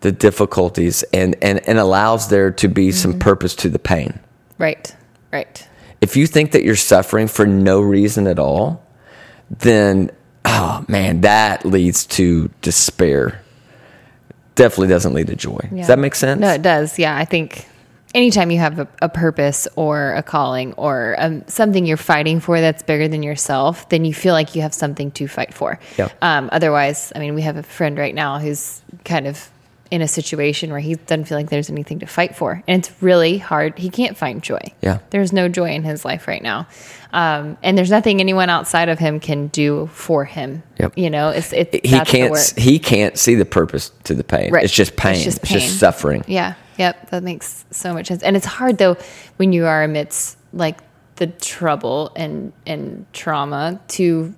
the 0.00 0.12
difficulties 0.12 1.02
and 1.12 1.36
and, 1.42 1.66
and 1.68 1.78
allows 1.78 2.28
there 2.28 2.50
to 2.50 2.68
be 2.68 2.88
Mm-hmm. 2.88 2.96
some 2.96 3.18
purpose 3.18 3.54
to 3.56 3.68
the 3.68 3.78
pain 3.78 4.18
right, 4.58 4.94
right, 5.32 5.66
if 6.00 6.16
you 6.16 6.26
think 6.26 6.52
that 6.52 6.62
you're 6.64 6.76
suffering 6.76 7.28
for 7.28 7.46
no 7.46 7.80
reason 7.80 8.26
at 8.26 8.38
all, 8.38 8.84
then 9.50 10.10
oh 10.44 10.84
man, 10.88 11.20
that 11.22 11.64
leads 11.64 12.06
to 12.06 12.50
despair. 12.62 13.42
Definitely 14.54 14.88
doesn't 14.88 15.14
lead 15.14 15.28
to 15.28 15.36
joy. 15.36 15.60
Yeah. 15.70 15.78
Does 15.78 15.86
that 15.88 15.98
make 15.98 16.14
sense? 16.16 16.40
No, 16.40 16.48
it 16.52 16.62
does. 16.62 16.98
Yeah, 16.98 17.16
I 17.16 17.24
think 17.24 17.66
anytime 18.14 18.50
you 18.50 18.58
have 18.58 18.78
a, 18.80 18.88
a 19.02 19.08
purpose 19.08 19.68
or 19.76 20.14
a 20.14 20.22
calling 20.22 20.72
or 20.74 21.14
um, 21.18 21.44
something 21.46 21.86
you're 21.86 21.96
fighting 21.96 22.40
for 22.40 22.60
that's 22.60 22.82
bigger 22.82 23.06
than 23.06 23.22
yourself, 23.22 23.88
then 23.88 24.04
you 24.04 24.12
feel 24.12 24.34
like 24.34 24.56
you 24.56 24.62
have 24.62 24.74
something 24.74 25.10
to 25.12 25.28
fight 25.28 25.54
for. 25.54 25.78
Yeah. 25.96 26.08
Um, 26.22 26.48
otherwise, 26.50 27.12
I 27.14 27.20
mean, 27.20 27.34
we 27.34 27.42
have 27.42 27.56
a 27.56 27.62
friend 27.62 27.96
right 27.98 28.14
now 28.14 28.38
who's 28.40 28.82
kind 29.04 29.26
of 29.28 29.48
in 29.90 30.02
a 30.02 30.08
situation 30.08 30.70
where 30.70 30.80
he 30.80 30.94
doesn't 30.94 31.24
feel 31.24 31.38
like 31.38 31.50
there's 31.50 31.70
anything 31.70 32.00
to 32.00 32.06
fight 32.06 32.36
for. 32.36 32.62
And 32.68 32.84
it's 32.84 33.02
really 33.02 33.38
hard. 33.38 33.78
He 33.78 33.88
can't 33.88 34.16
find 34.16 34.42
joy. 34.42 34.60
Yeah. 34.82 34.98
There's 35.10 35.32
no 35.32 35.48
joy 35.48 35.70
in 35.70 35.82
his 35.82 36.04
life 36.04 36.28
right 36.28 36.42
now. 36.42 36.66
Um, 37.12 37.56
and 37.62 37.78
there's 37.78 37.90
nothing 37.90 38.20
anyone 38.20 38.50
outside 38.50 38.90
of 38.90 38.98
him 38.98 39.18
can 39.18 39.46
do 39.46 39.86
for 39.92 40.26
him. 40.26 40.62
Yep. 40.78 40.98
You 40.98 41.08
know, 41.08 41.30
it's, 41.30 41.52
it, 41.52 41.84
he 41.84 42.00
can't 42.00 42.54
he 42.56 42.78
can't 42.78 43.18
see 43.18 43.34
the 43.34 43.46
purpose 43.46 43.90
to 44.04 44.14
the 44.14 44.24
pain. 44.24 44.52
Right. 44.52 44.64
It's 44.64 44.74
just 44.74 44.96
pain. 44.96 45.14
It's 45.14 45.24
just 45.24 45.42
It's 45.42 45.50
just 45.50 45.78
suffering. 45.78 46.24
Yeah. 46.26 46.54
Yep. 46.76 47.10
That 47.10 47.22
makes 47.22 47.64
so 47.70 47.94
much 47.94 48.08
sense. 48.08 48.22
And 48.22 48.36
it's 48.36 48.46
hard 48.46 48.76
though 48.78 48.96
when 49.36 49.52
you 49.52 49.64
are 49.66 49.82
amidst 49.82 50.36
like 50.52 50.78
the 51.16 51.26
trouble 51.26 52.12
and 52.14 52.52
and 52.66 53.06
trauma 53.12 53.80
to 53.88 54.34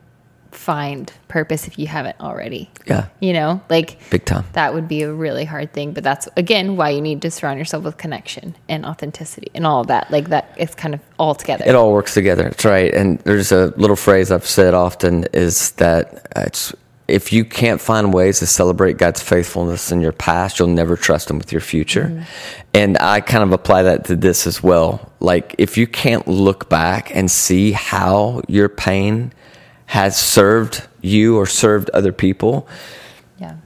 find 0.52 1.12
purpose 1.28 1.66
if 1.66 1.78
you 1.78 1.86
haven't 1.86 2.18
already. 2.20 2.70
Yeah. 2.86 3.08
You 3.20 3.32
know, 3.32 3.60
like 3.68 3.98
Big 4.10 4.24
time. 4.24 4.44
that 4.52 4.74
would 4.74 4.88
be 4.88 5.02
a 5.02 5.12
really 5.12 5.44
hard 5.44 5.72
thing. 5.72 5.92
But 5.92 6.04
that's 6.04 6.28
again 6.36 6.76
why 6.76 6.90
you 6.90 7.00
need 7.00 7.22
to 7.22 7.30
surround 7.30 7.58
yourself 7.58 7.84
with 7.84 7.96
connection 7.96 8.56
and 8.68 8.84
authenticity 8.84 9.50
and 9.54 9.66
all 9.66 9.80
of 9.80 9.86
that. 9.88 10.10
Like 10.10 10.28
that, 10.28 10.54
it's 10.56 10.74
kind 10.74 10.94
of 10.94 11.00
all 11.18 11.34
together. 11.34 11.64
It 11.66 11.74
all 11.74 11.92
works 11.92 12.14
together. 12.14 12.44
That's 12.44 12.64
right. 12.64 12.92
And 12.92 13.18
there's 13.20 13.52
a 13.52 13.72
little 13.76 13.96
phrase 13.96 14.30
I've 14.30 14.46
said 14.46 14.74
often 14.74 15.24
is 15.32 15.72
that 15.72 16.26
it's 16.36 16.74
if 17.10 17.32
you 17.32 17.44
can't 17.44 17.80
find 17.80 18.14
ways 18.14 18.38
to 18.38 18.46
celebrate 18.46 18.96
God's 18.96 19.20
faithfulness 19.20 19.90
in 19.90 20.00
your 20.00 20.12
past, 20.12 20.58
you'll 20.58 20.68
never 20.68 20.96
trust 20.96 21.28
Him 21.28 21.38
with 21.38 21.50
your 21.50 21.60
future. 21.60 22.04
Mm-hmm. 22.04 22.22
And 22.72 22.98
I 22.98 23.20
kind 23.20 23.42
of 23.42 23.52
apply 23.52 23.82
that 23.82 24.04
to 24.06 24.16
this 24.16 24.46
as 24.46 24.62
well. 24.62 25.12
Like 25.18 25.54
if 25.58 25.76
you 25.76 25.86
can't 25.86 26.26
look 26.28 26.68
back 26.68 27.14
and 27.14 27.30
see 27.30 27.72
how 27.72 28.42
your 28.46 28.68
pain 28.68 29.32
has 29.90 30.16
served 30.16 30.86
you 31.00 31.36
or 31.36 31.46
served 31.46 31.90
other 31.90 32.12
people, 32.12 32.68
yeah. 33.40 33.56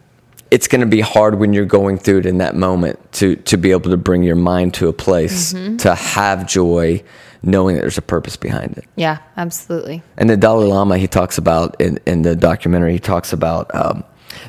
it's 0.51 0.69
going 0.69 0.81
to 0.81 0.87
be 0.87 1.03
hard 1.03 1.35
when 1.39 1.53
you're 1.53 1.67
going 1.67 1.99
through 1.99 2.21
it 2.21 2.25
in 2.25 2.39
that 2.39 2.57
moment 2.57 2.99
to 3.13 3.37
to 3.37 3.59
be 3.59 3.73
able 3.73 3.91
to 3.91 3.99
bring 3.99 4.23
your 4.23 4.35
mind 4.35 4.73
to 4.73 4.89
a 4.89 4.93
place 4.93 5.53
to 5.53 5.95
have 5.95 6.49
joy 6.49 7.03
knowing 7.43 7.75
that 7.77 7.83
there's 7.83 7.99
a 7.99 8.03
purpose 8.03 8.37
behind 8.37 8.79
it 8.79 8.87
Yeah. 8.97 9.19
Absolutely. 9.37 10.03
and 10.17 10.31
the 10.31 10.37
dalai 10.39 10.65
lama 10.67 10.97
he 10.97 11.07
talks 11.07 11.37
about 11.37 11.79
in, 11.79 11.99
in 12.07 12.23
the 12.23 12.35
documentary 12.35 12.93
he 12.93 12.99
talks 12.99 13.35
about 13.35 13.75
um, 13.75 14.03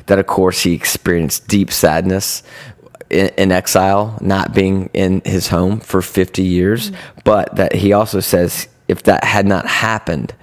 that 0.06 0.18
of 0.18 0.26
course 0.26 0.62
he 0.62 0.72
experienced 0.72 1.46
deep 1.46 1.70
sadness 1.70 2.42
in, 3.10 3.28
in 3.36 3.52
exile 3.52 4.16
not 4.22 4.54
being 4.54 4.88
in 4.94 5.20
his 5.26 5.48
home 5.48 5.80
for 5.80 6.00
50 6.00 6.42
years 6.42 6.90
but 7.24 7.54
that 7.56 7.74
he 7.74 7.92
also 7.92 8.20
says 8.20 8.66
if 8.88 9.02
that 9.04 9.24
had 9.24 9.46
not 9.46 9.66
happened 9.66 10.34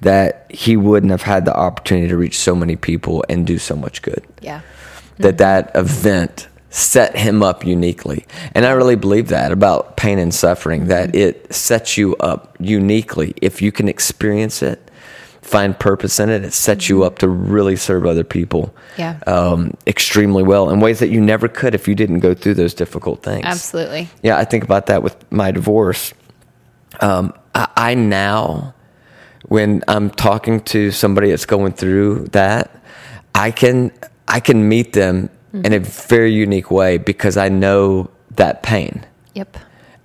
that 0.00 0.46
he 0.50 0.76
wouldn't 0.76 1.10
have 1.10 1.22
had 1.22 1.44
the 1.44 1.54
opportunity 1.56 2.08
to 2.08 2.16
reach 2.16 2.38
so 2.38 2.54
many 2.54 2.76
people 2.76 3.24
and 3.28 3.46
do 3.46 3.58
so 3.58 3.76
much 3.76 4.00
good 4.02 4.22
Yeah. 4.40 4.60
that 5.18 5.38
that 5.38 5.70
event 5.74 6.46
set 6.70 7.16
him 7.16 7.42
up 7.42 7.64
uniquely. 7.66 8.24
And 8.54 8.64
I 8.64 8.70
really 8.70 8.94
believe 8.96 9.28
that 9.28 9.50
about 9.52 9.96
pain 9.96 10.18
and 10.18 10.32
suffering, 10.32 10.86
that 10.86 11.14
it 11.14 11.52
sets 11.52 11.98
you 11.98 12.14
up 12.16 12.56
uniquely. 12.60 13.34
If 13.42 13.60
you 13.60 13.72
can 13.72 13.88
experience 13.88 14.62
it, 14.62 14.80
find 15.42 15.76
purpose 15.76 16.20
in 16.20 16.30
it, 16.30 16.44
it 16.44 16.52
sets 16.52 16.88
you 16.88 17.02
up 17.02 17.18
to 17.18 17.28
really 17.28 17.74
serve 17.74 18.06
other 18.06 18.22
people 18.22 18.72
Yeah. 18.96 19.16
um, 19.26 19.74
extremely 19.86 20.44
well 20.44 20.70
in 20.70 20.78
ways 20.78 21.00
that 21.00 21.08
you 21.08 21.20
never 21.20 21.48
could 21.48 21.74
if 21.74 21.88
you 21.88 21.96
didn't 21.96 22.20
go 22.20 22.34
through 22.34 22.54
those 22.54 22.72
difficult 22.72 23.22
things. 23.24 23.44
Absolutely. 23.44 24.08
Yeah, 24.22 24.38
I 24.38 24.44
think 24.44 24.62
about 24.62 24.86
that 24.86 25.02
with 25.02 25.16
my 25.32 25.50
divorce. 25.50 26.14
Um, 27.00 27.32
I, 27.54 27.68
I 27.76 27.94
now, 27.94 28.74
when 29.48 29.82
I'm 29.88 30.10
talking 30.10 30.60
to 30.60 30.90
somebody 30.90 31.30
that's 31.30 31.46
going 31.46 31.72
through 31.72 32.28
that, 32.32 32.82
I 33.34 33.50
can 33.50 33.92
I 34.28 34.40
can 34.40 34.68
meet 34.68 34.92
them 34.92 35.30
in 35.52 35.72
a 35.72 35.80
mm-hmm. 35.80 36.08
very 36.08 36.32
unique 36.32 36.70
way 36.70 36.98
because 36.98 37.36
I 37.36 37.48
know 37.48 38.10
that 38.36 38.62
pain 38.62 39.04
Yep. 39.34 39.56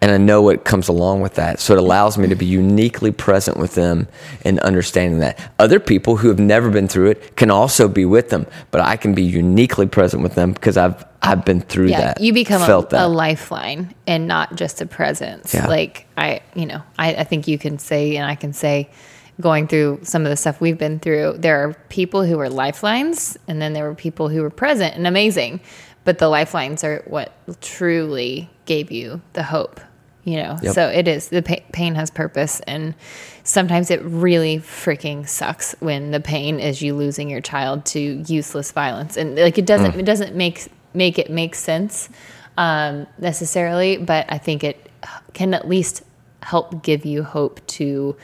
And 0.05 0.13
I 0.13 0.17
know 0.19 0.43
what 0.43 0.65
comes 0.65 0.87
along 0.87 1.21
with 1.21 1.33
that. 1.33 1.59
So 1.59 1.73
it 1.73 1.79
allows 1.79 2.15
me 2.15 2.27
to 2.27 2.35
be 2.35 2.45
uniquely 2.45 3.11
present 3.11 3.57
with 3.57 3.73
them 3.73 4.07
and 4.43 4.59
understanding 4.59 5.17
that. 5.21 5.39
Other 5.57 5.79
people 5.79 6.17
who 6.17 6.27
have 6.27 6.37
never 6.37 6.69
been 6.69 6.87
through 6.87 7.09
it 7.09 7.35
can 7.35 7.49
also 7.49 7.87
be 7.87 8.05
with 8.05 8.29
them, 8.29 8.45
but 8.69 8.81
I 8.81 8.97
can 8.97 9.15
be 9.15 9.23
uniquely 9.23 9.87
present 9.87 10.21
with 10.21 10.35
them 10.35 10.53
because 10.53 10.77
I've 10.77 11.03
I've 11.23 11.43
been 11.43 11.59
through 11.59 11.87
yeah, 11.87 12.01
that. 12.01 12.21
you 12.21 12.33
become 12.33 12.61
a, 12.61 12.67
felt 12.67 12.91
that. 12.91 13.03
a 13.03 13.07
lifeline 13.07 13.95
and 14.05 14.27
not 14.27 14.55
just 14.55 14.79
a 14.79 14.85
presence. 14.85 15.55
Yeah. 15.55 15.65
Like 15.65 16.05
I, 16.15 16.41
you 16.53 16.67
know, 16.67 16.83
I, 16.99 17.15
I 17.15 17.23
think 17.23 17.47
you 17.47 17.57
can 17.57 17.79
say, 17.79 18.15
and 18.15 18.29
I 18.29 18.35
can 18.35 18.53
say, 18.53 18.91
going 19.41 19.67
through 19.67 20.01
some 20.03 20.23
of 20.23 20.29
the 20.29 20.37
stuff 20.37 20.61
we've 20.61 20.77
been 20.77 20.99
through, 20.99 21.37
there 21.39 21.67
are 21.67 21.73
people 21.89 22.23
who 22.23 22.37
were 22.37 22.47
lifelines, 22.51 23.39
and 23.47 23.59
then 23.59 23.73
there 23.73 23.85
were 23.85 23.95
people 23.95 24.29
who 24.29 24.43
were 24.43 24.51
present 24.51 24.93
and 24.93 25.07
amazing. 25.07 25.61
But 26.03 26.19
the 26.19 26.27
lifelines 26.27 26.83
are 26.83 27.03
what 27.07 27.33
truly 27.59 28.51
gave 28.65 28.91
you 28.91 29.23
the 29.33 29.41
hope. 29.41 29.81
You 30.25 30.37
know, 30.37 30.57
Yep. 30.61 30.73
so 30.73 30.87
it 30.89 31.07
is 31.07 31.29
the 31.29 31.41
pa- 31.43 31.63
pain 31.71 31.93
has 31.95 32.09
purpose, 32.09 32.59
and 32.67 32.95
sometimes 33.43 33.91
it 33.91 34.01
really 34.03 34.57
freaking 34.57 35.27
sucks 35.29 35.75
when 35.79 36.09
the 36.11 36.19
pain 36.19 36.59
is 36.59 36.81
you 36.81 36.95
losing 36.95 37.29
your 37.29 37.41
child 37.41 37.85
to 37.93 37.99
useless 38.27 38.71
violence, 38.71 39.17
and 39.17 39.35
like 39.37 39.57
it 39.59 39.67
doesn't 39.67 39.93
it 39.95 40.03
doesn't 40.05 40.35
make 40.35 40.67
make 40.95 41.19
it 41.19 41.29
make 41.29 41.53
sense 41.55 42.09
um, 42.57 43.05
necessarily, 43.19 43.97
but 43.97 44.25
I 44.27 44.39
think 44.39 44.63
it 44.63 44.89
can 45.33 45.53
at 45.53 45.67
least 45.67 46.01
help 46.41 46.81
give 46.83 47.05
you 47.05 47.21
hope 47.23 47.65
to 47.67 48.15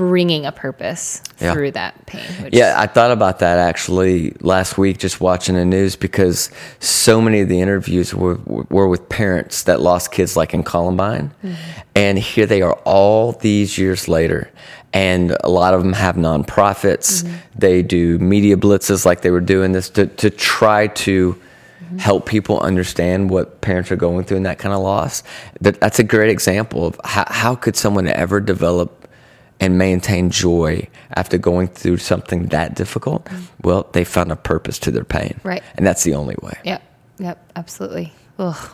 bringing 0.00 0.46
a 0.46 0.50
purpose 0.50 1.20
Yeah. 1.40 1.52
through 1.52 1.72
that 1.72 2.06
pain. 2.06 2.24
Which 2.42 2.54
Yeah, 2.54 2.74
I 2.78 2.86
thought 2.86 3.10
about 3.10 3.40
that 3.40 3.58
actually 3.58 4.32
last 4.40 4.78
week 4.78 4.96
just 4.96 5.20
watching 5.20 5.56
the 5.56 5.66
news 5.66 5.94
because 5.94 6.48
so 6.78 7.20
many 7.20 7.42
of 7.42 7.50
the 7.50 7.60
interviews 7.60 8.14
were, 8.14 8.38
were 8.46 8.88
with 8.88 9.10
parents 9.10 9.64
that 9.64 9.78
lost 9.82 10.10
kids 10.10 10.38
like 10.38 10.54
in 10.54 10.62
Columbine. 10.62 11.34
Mm-hmm. 11.44 11.54
And 11.94 12.18
here 12.18 12.46
they 12.46 12.62
are 12.62 12.72
all 12.86 13.32
these 13.32 13.76
years 13.76 14.08
later. 14.08 14.50
And 14.94 15.36
a 15.44 15.50
lot 15.50 15.74
of 15.74 15.82
them 15.82 15.92
have 15.92 16.16
nonprofits. 16.16 17.22
Mm-hmm. 17.22 17.34
They 17.56 17.82
do 17.82 18.18
media 18.18 18.56
blitzes 18.56 19.04
like 19.04 19.20
they 19.20 19.30
were 19.30 19.42
doing 19.42 19.72
this 19.72 19.90
to, 19.90 20.06
to 20.06 20.30
try 20.30 20.86
to 20.86 21.34
mm-hmm. 21.34 21.98
help 21.98 22.24
people 22.24 22.58
understand 22.60 23.28
what 23.28 23.60
parents 23.60 23.92
are 23.92 23.96
going 23.96 24.24
through 24.24 24.38
in 24.38 24.44
that 24.44 24.58
kind 24.58 24.72
of 24.72 24.80
loss. 24.80 25.22
That, 25.60 25.78
that's 25.78 25.98
a 25.98 26.04
great 26.04 26.30
example 26.30 26.86
of 26.86 26.98
how, 27.04 27.26
how 27.28 27.54
could 27.54 27.76
someone 27.76 28.08
ever 28.08 28.40
develop 28.40 28.96
and 29.60 29.76
maintain 29.76 30.30
joy 30.30 30.88
after 31.14 31.38
going 31.38 31.68
through 31.68 31.98
something 31.98 32.46
that 32.46 32.74
difficult, 32.74 33.26
mm. 33.26 33.42
well, 33.62 33.88
they 33.92 34.04
found 34.04 34.32
a 34.32 34.36
purpose 34.36 34.78
to 34.80 34.90
their 34.90 35.04
pain. 35.04 35.38
Right. 35.44 35.62
And 35.76 35.86
that's 35.86 36.02
the 36.02 36.14
only 36.14 36.36
way. 36.42 36.58
Yep. 36.64 36.82
Yep. 37.18 37.52
Absolutely. 37.56 38.12
Ugh. 38.38 38.70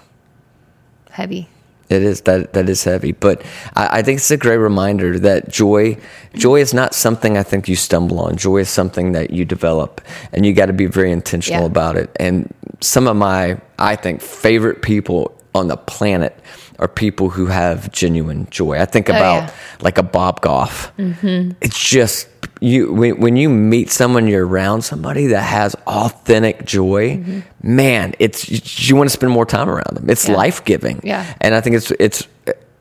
Heavy. 1.11 1.49
It 1.89 2.03
is 2.03 2.23
that 2.23 2.53
that 2.55 2.69
is 2.69 2.83
heavy. 2.83 3.13
But 3.13 3.43
I, 3.75 3.99
I 3.99 4.03
think 4.03 4.19
it's 4.19 4.31
a 4.31 4.37
great 4.37 4.57
reminder 4.57 5.19
that 5.21 5.49
joy 5.49 5.97
joy 6.35 6.61
is 6.61 6.75
not 6.75 6.95
something 6.95 7.39
I 7.39 7.45
think 7.45 7.69
you 7.69 7.77
stumble 7.77 8.19
on. 8.21 8.37
Joy 8.37 8.59
is 8.59 8.69
something 8.69 9.13
that 9.13 9.31
you 9.31 9.45
develop 9.45 10.01
and 10.33 10.45
you 10.45 10.53
gotta 10.53 10.73
be 10.73 10.87
very 10.87 11.13
intentional 11.13 11.63
Yeah. 11.63 11.67
about 11.67 11.97
it. 11.97 12.11
And 12.19 12.53
some 12.81 13.07
of 13.07 13.17
my 13.17 13.61
I 13.79 13.95
think 13.97 14.21
favorite 14.21 14.83
people 14.83 15.36
on 15.57 15.69
the 15.69 15.77
planet 15.77 16.39
are 16.79 16.89
people 16.89 17.31
who 17.31 17.47
have 17.47 17.91
genuine 17.91 18.47
joy. 18.51 18.79
I 18.79 18.85
think 18.85 19.09
oh, 19.09 19.15
about 19.15 19.45
yeah. 19.45 19.55
like 19.81 19.99
a 19.99 20.03
Bob 20.03 20.41
Goff. 20.43 20.95
Mm-hmm. 20.97 21.53
It's 21.61 21.79
just 21.79 22.29
you 22.61 22.93
when, 22.93 23.21
when 23.21 23.37
you 23.37 23.49
meet 23.49 23.91
someone, 23.91 24.29
you're 24.29 24.47
around 24.47 24.83
somebody 24.83 25.29
that 25.29 25.43
has 25.43 25.75
authentic 25.87 26.65
joy. 26.65 27.17
Mm-hmm. 27.17 27.41
Man, 27.77 28.15
it's 28.19 28.49
you, 28.49 28.61
you 28.65 28.97
want 28.97 29.09
to 29.09 29.13
spend 29.13 29.33
more 29.33 29.47
time 29.47 29.69
around 29.69 29.97
them. 29.97 30.09
It's 30.11 30.29
Yeah. 30.29 30.37
life 30.37 30.65
giving. 30.65 31.01
Yeah. 31.03 31.25
and 31.41 31.55
I 31.55 31.61
think 31.61 31.77
it's 31.77 31.91
it's 31.99 32.27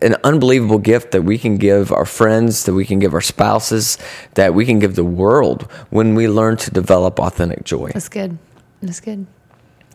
an 0.01 0.15
unbelievable 0.23 0.77
gift 0.77 1.11
that 1.11 1.23
we 1.23 1.38
can 1.38 1.57
give 1.57 1.91
our 1.91 2.05
friends, 2.05 2.65
that 2.65 2.73
we 2.73 2.85
can 2.85 2.99
give 2.99 3.13
our 3.13 3.21
spouses, 3.21 3.97
that 4.35 4.53
we 4.53 4.65
can 4.65 4.79
give 4.79 4.95
the 4.95 5.05
world 5.05 5.63
when 5.89 6.15
we 6.15 6.27
learn 6.27 6.57
to 6.57 6.69
develop 6.69 7.19
authentic 7.19 7.63
joy. 7.63 7.91
That's 7.93 8.09
good. 8.09 8.38
That's 8.81 8.99
good. 8.99 9.25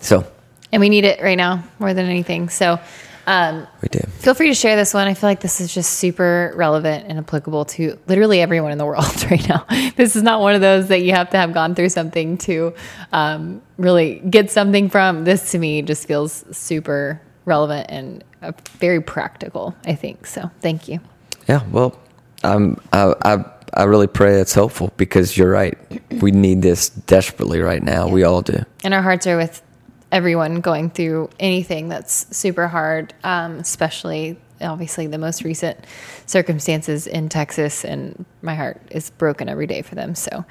So 0.00 0.24
And 0.72 0.80
we 0.80 0.88
need 0.88 1.04
it 1.04 1.22
right 1.22 1.36
now 1.36 1.64
more 1.78 1.94
than 1.94 2.06
anything. 2.06 2.48
So, 2.48 2.78
um, 3.26 3.66
we 3.82 3.88
do. 3.88 4.00
feel 4.18 4.34
free 4.34 4.48
to 4.48 4.54
share 4.54 4.76
this 4.76 4.92
one. 4.92 5.06
I 5.06 5.14
feel 5.14 5.28
like 5.30 5.40
this 5.40 5.60
is 5.60 5.72
just 5.72 5.92
super 5.92 6.52
relevant 6.56 7.06
and 7.06 7.18
applicable 7.18 7.66
to 7.66 7.98
literally 8.08 8.40
everyone 8.40 8.72
in 8.72 8.78
the 8.78 8.86
world 8.86 9.24
right 9.30 9.48
now. 9.48 9.66
This 9.96 10.16
is 10.16 10.22
not 10.22 10.40
one 10.40 10.54
of 10.54 10.60
those 10.60 10.88
that 10.88 11.02
you 11.02 11.12
have 11.12 11.30
to 11.30 11.36
have 11.36 11.52
gone 11.52 11.74
through 11.74 11.90
something 11.90 12.38
to 12.38 12.74
um, 13.12 13.62
really 13.76 14.16
get 14.18 14.50
something 14.50 14.88
from. 14.88 15.24
This 15.24 15.52
to 15.52 15.58
me 15.58 15.82
just 15.82 16.08
feels 16.08 16.44
super 16.50 17.20
relevant 17.44 17.86
and 17.88 18.24
uh, 18.42 18.52
very 18.78 19.00
practical, 19.00 19.74
I 19.84 19.94
think. 19.94 20.26
So 20.26 20.50
thank 20.60 20.88
you. 20.88 21.00
Yeah, 21.48 21.62
well, 21.70 21.98
um, 22.42 22.80
I, 22.92 23.14
I, 23.24 23.44
I 23.74 23.82
really 23.84 24.06
pray 24.06 24.40
it's 24.40 24.54
helpful 24.54 24.92
because 24.96 25.36
you're 25.36 25.50
right. 25.50 25.76
We 26.22 26.30
need 26.32 26.62
this 26.62 26.88
desperately 26.88 27.60
right 27.60 27.82
now. 27.82 28.08
We 28.08 28.24
all 28.24 28.42
do. 28.42 28.64
And 28.82 28.94
our 28.94 29.02
hearts 29.02 29.26
are 29.26 29.36
with 29.36 29.62
everyone 30.12 30.60
going 30.60 30.90
through 30.90 31.30
anything 31.38 31.88
that's 31.88 32.36
super 32.36 32.68
hard, 32.68 33.14
um, 33.24 33.58
especially 33.58 34.36
obviously 34.60 35.06
the 35.06 35.18
most 35.18 35.42
recent 35.42 35.78
circumstances 36.26 37.06
in 37.06 37.28
Texas. 37.28 37.84
And 37.84 38.24
my 38.42 38.54
heart 38.54 38.80
is 38.90 39.10
broken 39.10 39.48
every 39.48 39.66
day 39.66 39.82
for 39.82 39.94
them. 39.94 40.14
So, 40.14 40.44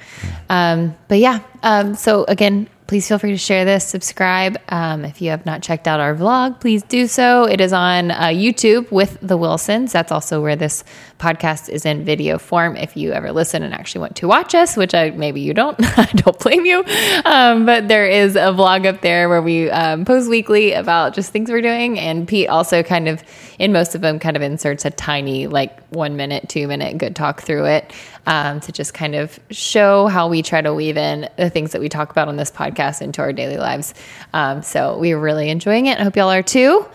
um, 0.48 0.96
but 1.08 1.18
yeah. 1.18 1.40
Um, 1.62 1.94
so 1.94 2.24
again, 2.24 2.68
please 2.86 3.06
feel 3.06 3.18
free 3.18 3.30
to 3.30 3.38
share 3.38 3.64
this, 3.64 3.86
subscribe. 3.86 4.58
Um, 4.68 5.04
if 5.04 5.22
you 5.22 5.30
have 5.30 5.46
not 5.46 5.62
checked 5.62 5.86
out 5.86 6.00
our 6.00 6.14
vlog, 6.14 6.60
please 6.60 6.82
do 6.82 7.06
so. 7.06 7.44
It 7.44 7.60
is 7.60 7.72
on 7.72 8.10
uh, 8.10 8.24
YouTube 8.28 8.90
with 8.90 9.16
the 9.22 9.36
Wilsons. 9.36 9.92
That's 9.92 10.10
also 10.10 10.42
where 10.42 10.56
this 10.56 10.82
podcast 11.20 11.68
is 11.68 11.84
in 11.84 12.04
video 12.04 12.38
form. 12.38 12.76
If 12.76 12.96
you 12.96 13.12
ever 13.12 13.30
listen 13.30 13.62
and 13.62 13.74
actually 13.74 14.00
want 14.00 14.16
to 14.16 14.26
watch 14.26 14.54
us, 14.54 14.76
which 14.76 14.94
I 14.94 15.10
maybe 15.10 15.40
you 15.40 15.54
don't, 15.54 15.76
I 15.98 16.06
don't 16.06 16.38
blame 16.38 16.64
you. 16.64 16.82
Um, 17.24 17.66
but 17.66 17.88
there 17.88 18.06
is 18.06 18.34
a 18.36 18.50
vlog 18.50 18.86
up 18.86 19.02
there 19.02 19.28
where 19.28 19.42
we 19.42 19.70
um, 19.70 20.04
post 20.04 20.28
weekly 20.28 20.72
about 20.72 21.14
just 21.14 21.30
things 21.30 21.50
we're 21.50 21.60
doing. 21.60 21.98
And 21.98 22.26
Pete 22.26 22.48
also 22.48 22.82
kind 22.82 23.08
of, 23.08 23.22
in 23.58 23.72
most 23.72 23.94
of 23.94 24.00
them, 24.00 24.18
kind 24.18 24.36
of 24.36 24.42
inserts 24.42 24.84
a 24.84 24.90
tiny, 24.90 25.46
like 25.46 25.78
one 25.90 26.16
minute, 26.16 26.48
two 26.48 26.66
minute 26.66 26.98
good 26.98 27.14
talk 27.14 27.42
through 27.42 27.66
it 27.66 27.92
um, 28.26 28.60
to 28.60 28.72
just 28.72 28.94
kind 28.94 29.14
of 29.14 29.38
show 29.50 30.06
how 30.06 30.28
we 30.28 30.42
try 30.42 30.60
to 30.60 30.72
weave 30.72 30.96
in 30.96 31.28
the 31.36 31.50
things 31.50 31.72
that 31.72 31.80
we 31.80 31.88
talk 31.88 32.10
about 32.10 32.28
on 32.28 32.36
this 32.36 32.50
podcast 32.50 33.02
into 33.02 33.20
our 33.20 33.32
daily 33.32 33.58
lives. 33.58 33.94
Um, 34.32 34.62
so 34.62 34.98
we're 34.98 35.18
really 35.18 35.50
enjoying 35.50 35.86
it. 35.86 35.98
I 35.98 36.04
hope 36.04 36.16
y'all 36.16 36.30
are 36.30 36.42
too. 36.42 36.86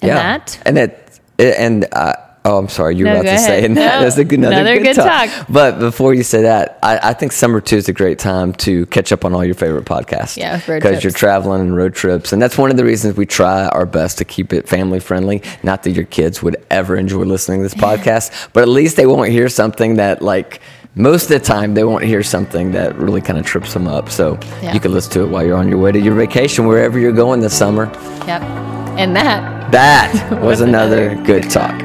And 0.00 0.10
that. 0.10 0.62
and 0.64 0.78
it, 0.78 1.20
and 1.38 1.86
uh, 1.92 2.14
oh, 2.48 2.58
I'm 2.58 2.68
sorry, 2.68 2.96
you 2.96 3.04
were 3.04 3.12
No, 3.12 3.20
about 3.20 3.30
to 3.32 3.38
say 3.38 3.58
ahead. 3.58 3.64
and 3.64 3.76
that 3.76 4.00
No, 4.00 4.06
is 4.06 4.18
a 4.18 4.24
good, 4.24 4.38
another, 4.38 4.54
another 4.56 4.74
good, 4.76 4.84
good 4.84 4.96
talk. 4.96 5.28
talk. 5.30 5.46
But 5.48 5.78
before 5.78 6.14
you 6.14 6.22
say 6.22 6.42
that, 6.42 6.78
I, 6.82 7.10
I 7.10 7.12
think 7.12 7.32
summer 7.32 7.60
two 7.60 7.76
is 7.76 7.88
a 7.88 7.92
great 7.92 8.18
time 8.18 8.52
to 8.54 8.86
catch 8.86 9.12
up 9.12 9.24
on 9.24 9.34
all 9.34 9.44
your 9.44 9.54
favorite 9.54 9.84
podcasts. 9.84 10.36
Yeah, 10.36 10.60
because 10.66 11.04
you're 11.04 11.12
traveling 11.12 11.60
and 11.60 11.76
road 11.76 11.94
trips, 11.94 12.32
and 12.32 12.40
that's 12.40 12.56
one 12.56 12.70
of 12.70 12.76
the 12.76 12.84
reasons 12.84 13.16
we 13.16 13.26
try 13.26 13.66
our 13.68 13.86
best 13.86 14.18
to 14.18 14.24
keep 14.24 14.52
it 14.52 14.68
family 14.68 15.00
friendly. 15.00 15.42
Not 15.62 15.82
that 15.84 15.90
your 15.92 16.06
kids 16.06 16.42
would 16.42 16.56
ever 16.70 16.96
enjoy 16.96 17.24
listening 17.24 17.60
to 17.60 17.62
this 17.64 17.74
podcast, 17.88 18.48
but 18.52 18.62
at 18.62 18.68
least 18.68 18.96
they 18.96 19.06
won't 19.06 19.30
hear 19.30 19.48
something 19.48 19.96
that 19.96 20.22
like. 20.22 20.60
Most 20.94 21.24
of 21.24 21.28
the 21.28 21.38
time, 21.38 21.74
they 21.74 21.84
won't 21.84 22.02
hear 22.02 22.24
something 22.24 22.72
that 22.72 22.96
really 22.96 23.20
kind 23.20 23.38
of 23.38 23.46
trips 23.46 23.72
them 23.72 23.86
up. 23.86 24.10
So 24.10 24.36
Yeah. 24.60 24.72
you 24.74 24.80
can 24.80 24.90
listen 24.92 25.12
to 25.12 25.22
it 25.22 25.26
while 25.28 25.44
you're 25.46 25.56
on 25.56 25.68
your 25.68 25.78
way 25.78 25.92
to 25.92 26.00
your 26.00 26.14
vacation, 26.14 26.66
wherever 26.66 26.98
you're 26.98 27.12
going 27.12 27.38
this 27.40 27.56
summer. 27.56 27.84
Yep. 28.26 28.42
And 28.98 29.14
that 29.14 29.70
That 29.70 30.40
was 30.42 30.60
another 30.60 31.14
good 31.22 31.48
talk. 31.50 31.78